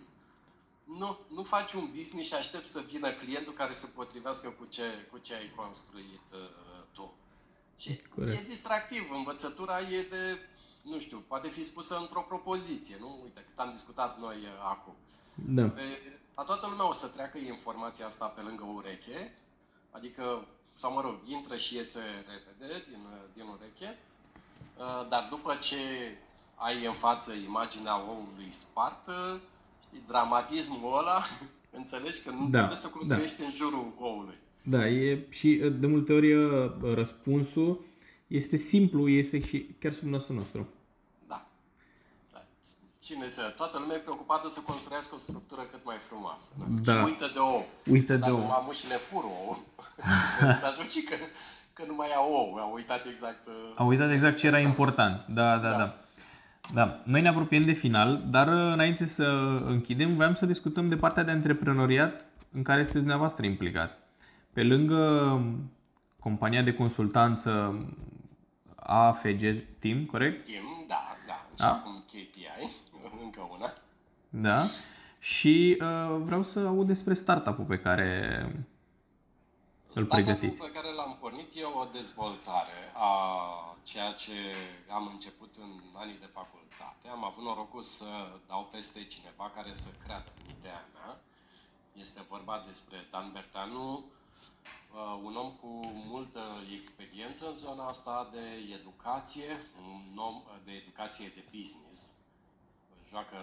Nu, 0.83 1.19
nu 1.27 1.43
faci 1.43 1.73
un 1.73 1.89
business 1.97 2.27
și 2.27 2.33
aștepți 2.33 2.71
să 2.71 2.83
vină 2.87 3.11
clientul 3.11 3.53
care 3.53 3.73
să 3.73 3.87
potrivească 3.87 4.49
cu 4.49 4.65
ce, 4.65 5.07
cu 5.11 5.17
ce 5.17 5.33
ai 5.35 5.51
construit 5.55 6.21
uh, 6.33 6.39
tu. 6.93 7.13
Și 7.79 8.01
Corect. 8.15 8.39
e 8.39 8.43
distractiv. 8.43 9.11
Învățătura 9.11 9.79
e 9.79 10.01
de, 10.01 10.39
nu 10.83 10.99
știu, 10.99 11.23
poate 11.27 11.49
fi 11.49 11.63
spusă 11.63 11.97
într-o 11.97 12.21
propoziție, 12.21 12.95
nu? 12.99 13.19
Uite, 13.23 13.43
cât 13.45 13.57
am 13.57 13.71
discutat 13.71 14.19
noi 14.19 14.35
uh, 14.35 14.69
acum. 14.69 14.95
Da. 15.35 15.67
Pe, 15.69 15.81
la 16.35 16.43
toată 16.43 16.67
lumea 16.67 16.87
o 16.87 16.93
să 16.93 17.07
treacă 17.07 17.37
informația 17.37 18.05
asta 18.05 18.25
pe 18.25 18.41
lângă 18.41 18.63
ureche, 18.63 19.33
adică, 19.91 20.47
sau 20.73 20.93
mă 20.93 21.01
rog, 21.01 21.19
intră 21.23 21.55
și 21.55 21.75
iese 21.75 22.01
repede 22.27 22.85
din, 22.89 23.07
din 23.33 23.45
ureche, 23.47 23.97
Uh, 24.79 25.07
dar 25.09 25.27
după 25.29 25.55
ce 25.55 25.77
ai 26.55 26.85
în 26.85 26.93
față 26.93 27.33
imaginea 27.33 28.01
omului 28.01 28.51
spart, 28.51 29.07
uh, 29.07 29.39
știi, 29.85 30.01
dramatismul 30.05 30.97
ăla, 30.97 31.21
înțelegi 31.79 32.21
că 32.21 32.29
nu 32.29 32.47
Da, 32.47 32.57
trebuie 32.57 32.75
să 32.75 32.89
construiești 32.89 33.41
în 33.43 33.51
jurul 33.51 33.93
oului. 33.99 34.37
Da, 34.63 34.87
e 34.87 35.25
și 35.29 35.61
uh, 35.63 35.73
de 35.79 35.87
multe 35.87 36.13
ori 36.13 36.33
uh, 36.33 36.71
răspunsul 36.93 37.85
este 38.27 38.55
simplu, 38.57 39.09
este 39.09 39.39
și 39.39 39.75
chiar 39.79 39.91
sub 39.91 40.07
nasul 40.07 40.35
nostru. 40.35 40.67
Da. 41.27 41.47
da. 42.33 42.39
Cine 43.01 43.27
să... 43.27 43.53
Toată 43.55 43.77
lumea 43.79 43.95
e 43.95 43.99
preocupată 43.99 44.47
să 44.47 44.61
construiască 44.65 45.15
o 45.15 45.17
structură 45.17 45.61
cât 45.61 45.79
mai 45.83 45.95
frumoasă. 45.99 46.51
Da. 46.83 46.91
Și 46.91 47.03
uită 47.05 47.29
de 47.33 47.39
ou. 47.39 47.65
Uită 47.91 48.13
de 48.13 48.19
Dacă 48.19 48.31
ou. 48.31 48.45
mamușile 48.45 48.95
fură 48.95 49.25
ou, 49.45 49.63
la 50.63 50.69
sfârșit 50.71 51.09
că, 51.09 51.15
că 51.73 51.83
nu 51.87 51.95
mai 51.95 52.07
au 52.15 52.31
ou. 52.31 52.55
Au 52.55 52.73
uitat 52.73 53.05
exact... 53.05 53.47
uh, 53.47 53.53
Au 53.75 53.87
uitat 53.87 54.11
exact 54.11 54.37
ce 54.37 54.47
era 54.47 54.59
important. 54.59 55.25
Da, 55.27 55.57
da, 55.57 55.69
Da. 55.69 55.77
da. 55.77 56.03
Da, 56.73 56.99
noi 57.05 57.21
ne 57.21 57.27
apropiem 57.27 57.61
de 57.61 57.71
final, 57.71 58.23
dar 58.29 58.47
uh, 58.47 58.73
înainte 58.73 59.05
să 59.05 59.23
închidem, 59.65 60.15
voiam 60.15 60.33
să 60.33 60.45
discutăm 60.45 60.87
de 60.87 60.97
partea 60.97 61.23
de 61.23 61.31
antreprenoriat 61.31 62.25
în 62.51 62.63
care 62.63 62.77
sunteți 62.77 62.99
dumneavoastră 62.99 63.45
implicat. 63.45 63.99
Pe 64.59 64.65
lângă 64.65 64.99
um, 65.33 65.71
compania 66.19 66.61
de 66.61 66.73
consultanță 66.73 67.75
AFG 68.75 69.41
Team, 69.79 70.05
corect? 70.05 70.43
Tim, 70.43 70.85
da, 70.87 71.15
da. 71.27 71.45
Și 71.49 71.55
Da? 71.57 71.71
acum 71.71 72.03
KPI, 72.05 72.69
încă 73.23 73.41
una. 73.55 73.73
Da. 74.29 74.65
Și 75.19 75.77
uh, 75.81 76.21
vreau 76.23 76.43
să 76.43 76.59
aud 76.59 76.87
despre 76.87 77.13
startup-ul 77.13 77.65
pe 77.65 77.75
care 77.75 78.41
îl 79.93 80.03
Startup-ul 80.03 80.07
pregătiți. 80.07 80.61
pe 80.61 80.71
care 80.71 80.93
l-am 80.93 81.17
pornit 81.21 81.51
e 81.55 81.63
o 81.63 81.85
dezvoltare 81.91 82.79
a 82.93 83.11
ceea 83.83 84.11
ce 84.11 84.37
am 84.89 85.09
început 85.13 85.55
în 85.59 85.71
anii 85.93 86.19
de 86.19 86.29
facultate. 86.39 87.07
Am 87.11 87.25
avut 87.25 87.43
norocul 87.43 87.81
să 87.81 88.05
dau 88.47 88.69
peste 88.71 89.03
cineva 89.03 89.51
care 89.55 89.73
să 89.73 89.89
creadă 90.03 90.31
în 90.37 90.55
ideea 90.57 90.85
mea. 90.93 91.19
Este 91.93 92.21
vorba 92.27 92.61
despre 92.65 92.97
Dan 93.09 93.29
Bertanu, 93.33 93.93
uh, 93.93 94.17
un 95.23 95.35
om 95.35 95.51
cu 95.51 95.67
multă 95.85 96.39
experiență 96.73 97.47
în 97.47 97.55
zona 97.55 97.87
asta 97.87 98.27
de 98.31 98.73
educație, 98.79 99.61
un 99.77 100.17
om 100.17 100.43
de 100.63 100.71
educație 100.71 101.27
de 101.27 101.43
business. 101.57 102.13
Joacă, 103.09 103.35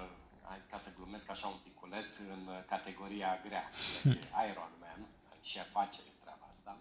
hai, 0.43 0.63
ca 0.71 0.77
să 0.77 0.95
glumesc 0.97 1.31
așa 1.31 1.47
un 1.47 1.59
piculeț, 1.63 2.19
în 2.19 2.49
categoria 2.67 3.41
grea, 3.43 3.71
e 4.05 4.49
Iron 4.51 4.73
Man 4.81 5.09
și 5.43 5.59
face 5.59 6.01
treaba 6.19 6.47
asta. 6.49 6.77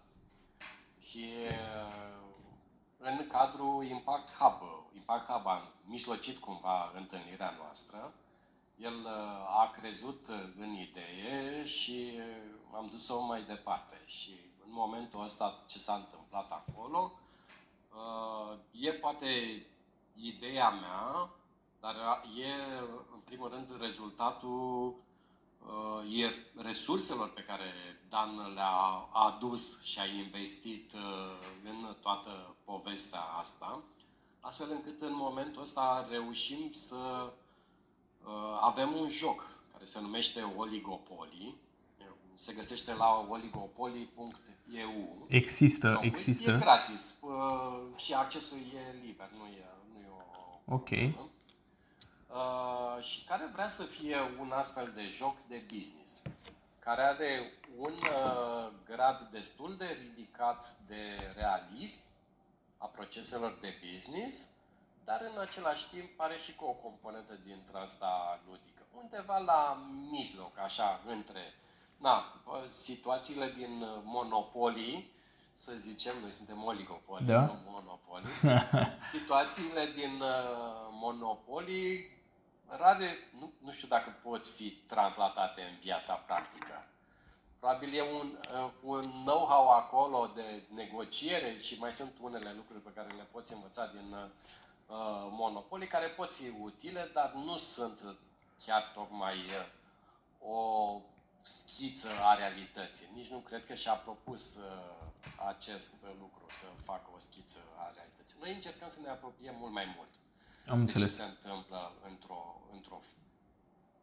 Și 1.00 1.32
uh, 1.48 2.26
în 2.98 3.26
cadrul 3.26 3.84
Impact 3.84 4.32
Hub, 4.32 4.62
Impact 4.94 5.30
Hub 5.30 5.46
a 5.46 5.72
mijlocit 5.84 6.38
cumva 6.38 6.90
întâlnirea 6.94 7.54
noastră, 7.58 8.12
el 8.76 8.94
uh, 9.04 9.60
a 9.62 9.70
crezut 9.72 10.26
în 10.58 10.72
idee 10.72 11.64
și 11.64 12.10
uh, 12.14 12.74
am 12.74 12.86
dus-o 12.86 13.20
mai 13.20 13.42
departe. 13.42 14.02
Și 14.04 14.30
în 14.64 14.72
momentul 14.72 15.22
ăsta 15.22 15.64
ce 15.66 15.78
s-a 15.78 15.94
întâmplat 15.94 16.50
acolo, 16.50 17.12
Uh, 17.96 18.56
e 18.70 18.92
poate 18.92 19.26
ideea 20.14 20.70
mea, 20.70 21.30
dar 21.80 21.94
e 22.36 22.52
în 23.12 23.20
primul 23.24 23.48
rând 23.48 23.80
rezultatul 23.80 24.94
uh, 25.66 26.20
e 26.20 26.44
resurselor 26.54 27.32
pe 27.32 27.42
care 27.42 27.64
Dan 28.08 28.52
le-a 28.54 29.08
adus 29.12 29.82
și 29.82 29.98
a 29.98 30.04
investit 30.06 30.92
uh, 30.92 31.00
în 31.64 31.96
toată 32.00 32.56
povestea 32.64 33.20
asta, 33.20 33.82
astfel 34.40 34.70
încât 34.70 35.00
în 35.00 35.14
momentul 35.14 35.62
ăsta 35.62 36.06
reușim 36.10 36.72
să 36.72 37.32
avem 38.60 38.94
un 38.94 39.08
joc 39.08 39.50
care 39.72 39.84
se 39.84 40.00
numește 40.00 40.40
Oligopoly, 40.56 41.56
se 42.36 42.52
găsește 42.52 42.94
la 42.94 43.26
oligopoli.eu. 43.28 45.26
Există, 45.28 45.90
Sau, 45.92 46.02
există. 46.02 46.50
E 46.50 46.54
gratis 46.54 47.18
și 47.96 48.12
accesul 48.12 48.58
e 48.58 49.06
liber, 49.06 49.30
nu 49.38 49.46
e, 49.46 49.64
nu 49.92 49.98
e 49.98 50.08
o 50.08 50.74
Ok. 50.74 50.84
Problemă. 50.84 51.30
Uh, 52.28 53.02
și 53.02 53.24
care 53.24 53.50
vrea 53.52 53.68
să 53.68 53.82
fie 53.82 54.16
un 54.38 54.50
astfel 54.50 54.92
de 54.94 55.06
joc 55.06 55.40
de 55.40 55.64
business, 55.74 56.22
care 56.78 57.02
are 57.02 57.52
un 57.76 57.92
uh, 57.92 58.72
grad 58.84 59.22
destul 59.22 59.76
de 59.76 59.98
ridicat 60.02 60.76
de 60.86 61.32
realism 61.34 62.00
a 62.78 62.86
proceselor 62.86 63.58
de 63.60 63.74
business, 63.92 64.48
dar 65.06 65.20
în 65.32 65.40
același 65.40 65.88
timp 65.88 66.20
are 66.20 66.36
și 66.36 66.54
cu 66.54 66.64
o 66.64 66.72
componentă 66.72 67.32
dintre 67.44 67.78
asta 67.78 68.40
ludică. 68.48 68.82
Undeva 69.02 69.38
la 69.38 69.86
mijloc, 70.10 70.58
așa, 70.58 71.00
între 71.06 71.40
na, 71.96 72.42
situațiile 72.68 73.48
din 73.48 73.82
uh, 73.82 74.00
monopolii, 74.04 75.12
să 75.52 75.72
zicem, 75.74 76.14
noi 76.20 76.30
suntem 76.32 76.64
oligopoli, 76.64 77.24
da? 77.24 77.40
nu 77.40 77.58
monopolii, 77.66 78.30
situațiile 79.18 79.84
din 79.94 80.20
uh, 80.20 80.88
monopolii 80.90 82.16
rare, 82.66 83.18
nu, 83.38 83.52
nu 83.58 83.72
știu 83.72 83.88
dacă 83.88 84.16
pot 84.22 84.46
fi 84.46 84.70
translatate 84.70 85.62
în 85.62 85.76
viața 85.78 86.14
practică. 86.14 86.86
Probabil 87.58 87.94
e 87.94 88.02
un, 88.02 88.38
uh, 88.64 88.70
un 88.82 89.02
know-how 89.02 89.68
acolo 89.68 90.30
de 90.34 90.62
negociere 90.74 91.56
și 91.58 91.78
mai 91.78 91.92
sunt 91.92 92.12
unele 92.20 92.52
lucruri 92.56 92.80
pe 92.80 92.92
care 92.94 93.08
le 93.16 93.28
poți 93.32 93.52
învăța 93.52 93.86
din 93.86 94.16
uh, 94.86 95.28
monopolii 95.30 95.86
care 95.86 96.08
pot 96.08 96.32
fi 96.32 96.48
utile, 96.60 97.10
dar 97.12 97.32
nu 97.32 97.56
sunt 97.56 98.16
chiar 98.64 98.90
tocmai 98.94 99.34
uh, 99.36 100.48
o 100.48 101.00
schiță 101.42 102.08
a 102.22 102.34
realității. 102.34 103.08
Nici 103.14 103.28
nu 103.28 103.38
cred 103.38 103.66
că 103.66 103.74
și-a 103.74 103.94
propus 103.94 104.56
uh, 104.56 105.06
acest 105.48 105.94
lucru, 106.18 106.46
să 106.50 106.64
facă 106.82 107.10
o 107.14 107.18
schiță 107.18 107.58
a 107.76 107.90
realității. 107.94 108.38
Noi 108.40 108.54
încercăm 108.54 108.88
să 108.88 108.98
ne 109.00 109.08
apropiem 109.08 109.54
mult 109.58 109.72
mai 109.72 109.94
mult 109.96 110.08
Am 110.68 110.84
de 110.84 110.90
înțeles. 110.92 111.16
ce 111.16 111.22
se 111.22 111.28
întâmplă 111.28 111.92
într-o, 112.02 112.60
într-o 112.72 112.98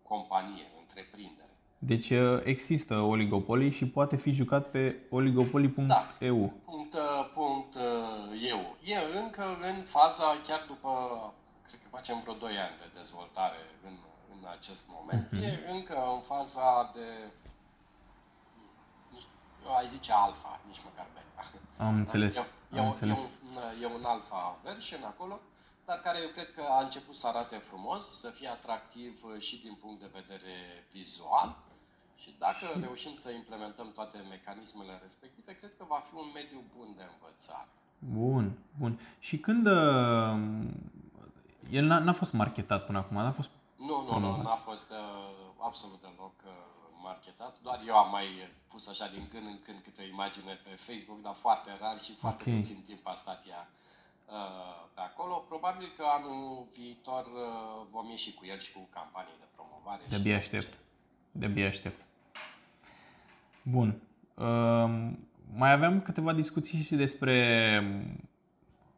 companie, 0.02 0.72
întreprindere. 0.80 1.53
Deci 1.86 2.10
uh, 2.10 2.42
există 2.44 2.96
Oligopoly 2.96 3.72
și 3.72 3.86
poate 3.86 4.16
fi 4.16 4.32
jucat 4.32 4.72
pe 4.72 4.98
oligopoly.eu. 5.10 5.86
Da. 5.88 6.08
Punct, 6.66 6.94
uh, 6.94 7.30
punct 7.34 7.76
uh, 7.76 7.82
eu. 8.50 8.76
E 8.84 9.20
încă 9.24 9.44
în 9.62 9.84
faza, 9.84 10.26
chiar 10.48 10.64
după, 10.68 10.90
cred 11.68 11.80
că 11.82 11.88
facem 11.92 12.20
vreo 12.20 12.34
2 12.34 12.50
ani 12.50 12.76
de 12.78 12.90
dezvoltare 12.94 13.58
în 13.84 13.94
în 14.44 14.50
acest 14.50 14.88
moment. 14.90 15.30
Mm-hmm. 15.34 15.44
E 15.44 15.72
încă 15.72 15.96
în 16.14 16.22
faza 16.22 16.90
de, 16.94 17.32
nici, 19.10 19.28
ai 19.78 19.88
zice 19.88 20.12
alfa, 20.12 20.62
nici 20.68 20.84
măcar 20.84 21.08
beta. 21.14 21.50
Am 21.78 21.96
înțeles. 21.96 22.36
E, 22.36 22.40
e, 22.72 22.80
Am 22.80 22.86
e, 22.86 22.88
înțeles. 22.88 23.18
un, 23.18 23.82
e 23.82 23.86
un 23.86 24.04
alfa 24.04 24.60
version 24.64 25.04
acolo, 25.04 25.40
dar 25.86 26.00
care 26.00 26.20
eu 26.22 26.28
cred 26.28 26.52
că 26.52 26.64
a 26.70 26.82
început 26.82 27.16
să 27.16 27.28
arate 27.28 27.56
frumos, 27.56 28.20
să 28.20 28.30
fie 28.30 28.48
atractiv 28.48 29.22
și 29.40 29.60
din 29.60 29.74
punct 29.74 30.00
de 30.00 30.10
vedere 30.14 30.86
vizual. 30.92 31.58
Și 32.24 32.36
dacă 32.40 32.66
reușim 32.80 33.14
să 33.14 33.30
implementăm 33.32 33.92
toate 33.92 34.18
mecanismele 34.30 35.00
respective, 35.02 35.56
cred 35.56 35.72
că 35.78 35.84
va 35.88 36.00
fi 36.08 36.16
un 36.16 36.30
mediu 36.34 36.64
bun 36.78 36.94
de 36.98 37.04
învățare. 37.14 37.70
Bun, 38.00 38.58
bun. 38.80 39.00
Și 39.20 39.38
când 39.40 39.66
uh, 39.66 40.34
el 41.70 41.86
n-a, 41.86 42.00
n-a 42.00 42.14
fost 42.14 42.32
marketat 42.32 42.86
până 42.86 42.98
acum, 42.98 43.16
n-a 43.18 43.32
fost 43.32 43.50
Nu, 43.76 43.86
nu, 43.86 44.04
Promovat. 44.08 44.38
nu, 44.38 44.44
n-a 44.44 44.56
fost 44.56 44.90
uh, 44.92 44.98
absolut 45.58 46.00
deloc 46.02 46.34
uh, 46.46 46.52
marketat. 47.04 47.60
Doar 47.62 47.80
eu 47.88 47.96
am 47.96 48.10
mai 48.12 48.26
pus 48.72 48.88
așa 48.88 49.08
din 49.08 49.28
când 49.28 49.46
în 49.46 49.60
când 49.64 49.80
câte 49.80 50.02
o 50.02 50.06
imagine 50.16 50.54
pe 50.64 50.70
Facebook, 50.70 51.22
dar 51.22 51.34
foarte 51.34 51.78
rar 51.80 52.00
și 52.00 52.14
foarte 52.16 52.44
Ok. 52.50 52.56
puțin 52.56 52.82
timp 52.82 53.08
a 53.08 53.14
stat 53.14 53.46
ea 53.48 53.70
uh, 54.26 54.86
pe 54.94 55.02
acolo. 55.02 55.36
Probabil 55.36 55.88
că 55.98 56.04
anul 56.18 56.68
viitor 56.78 57.26
uh, 57.26 57.86
vom 57.90 58.10
ieși 58.10 58.34
cu 58.34 58.46
el 58.46 58.58
și 58.58 58.72
cu 58.72 58.88
campanii 58.90 59.36
de 59.40 59.48
promovare. 59.56 60.02
și 60.04 60.10
De-abia 60.10 60.34
tot 60.36 60.44
aștept. 60.44 60.74
ce- 60.74 60.80
De-abia 61.32 61.68
aștept. 61.68 62.02
Bun. 63.64 63.96
Um, 64.34 65.20
mai 65.56 65.72
aveam 65.72 66.02
câteva 66.02 66.34
discuții 66.34 66.80
și 66.80 66.96
despre 66.96 67.84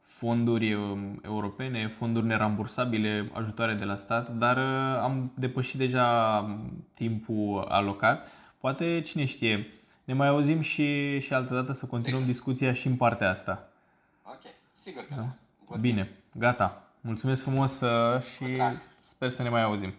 fonduri 0.02 0.74
um, 0.74 1.20
europene, 1.24 1.88
fonduri 1.88 2.26
nerambursabile, 2.26 3.32
ajutoare 3.34 3.74
de 3.74 3.84
la 3.84 3.96
stat, 3.96 4.38
dar 4.38 4.58
uh, 4.58 5.00
am 5.02 5.32
depășit 5.36 5.78
deja 5.80 6.40
um, 6.48 6.86
timpul 6.94 7.66
alocat. 7.70 8.28
Poate, 8.58 9.02
cine 9.02 9.26
știe, 9.26 9.68
ne 10.04 10.14
mai 10.14 10.28
auzim 10.28 10.62
și, 10.62 11.20
și 11.20 11.34
altă 11.34 11.54
dată 11.54 11.72
să 11.72 11.86
continuăm 11.86 12.26
discuția 12.26 12.74
și 12.74 12.88
în 12.88 12.96
partea 12.96 13.30
asta. 13.30 13.68
Ok, 14.24 14.42
sigur 14.72 15.04
că 15.04 15.14
da. 15.18 15.28
Vorbim. 15.66 15.92
Bine, 15.92 16.10
gata. 16.38 16.84
Mulțumesc 17.02 17.42
frumos 17.44 17.80
uh, 17.82 18.22
și 18.22 18.44
Cu 18.44 18.50
drag. 18.50 18.78
sper 19.00 19.30
să 19.30 19.42
ne 19.44 19.50
mai 19.50 19.64
auzim. 19.64 19.94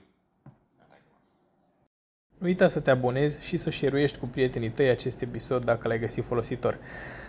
Gata. 2.37 2.45
Nu 2.45 2.47
uita 2.47 2.69
să 2.69 2.81
te 2.81 2.91
abonezi 2.91 3.45
și 3.45 3.57
să 3.57 3.71
share 3.71 4.09
cu 4.21 4.27
prietenii 4.27 4.71
tăi 4.71 4.89
acest 4.89 5.21
episod 5.21 5.65
dacă 5.65 5.89
l-ai 5.89 5.99
găsit 5.99 6.25
folositor. 6.25 6.79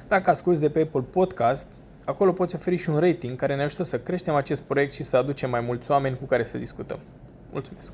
Dacă 0.08 0.30
asculti 0.30 0.60
de 0.60 0.70
pe 0.70 0.82
Apple 0.82 1.02
Podcast, 1.02 1.66
acolo 2.06 2.32
poți 2.32 2.56
oferi 2.56 2.78
și 2.78 2.90
un 2.90 3.00
rating 3.00 3.38
care 3.38 3.56
ne 3.56 3.64
ajută 3.64 3.84
să 3.84 4.00
creștem 4.00 4.36
acest 4.36 4.62
proiect 4.62 4.94
și 4.94 5.04
să 5.04 5.18
aducem 5.18 5.50
mai 5.50 5.62
mulți 5.62 5.92
oameni 5.92 6.18
cu 6.18 6.26
care 6.26 6.44
să 6.44 6.58
discutăm. 6.58 7.00
Mulțumesc! 7.52 7.92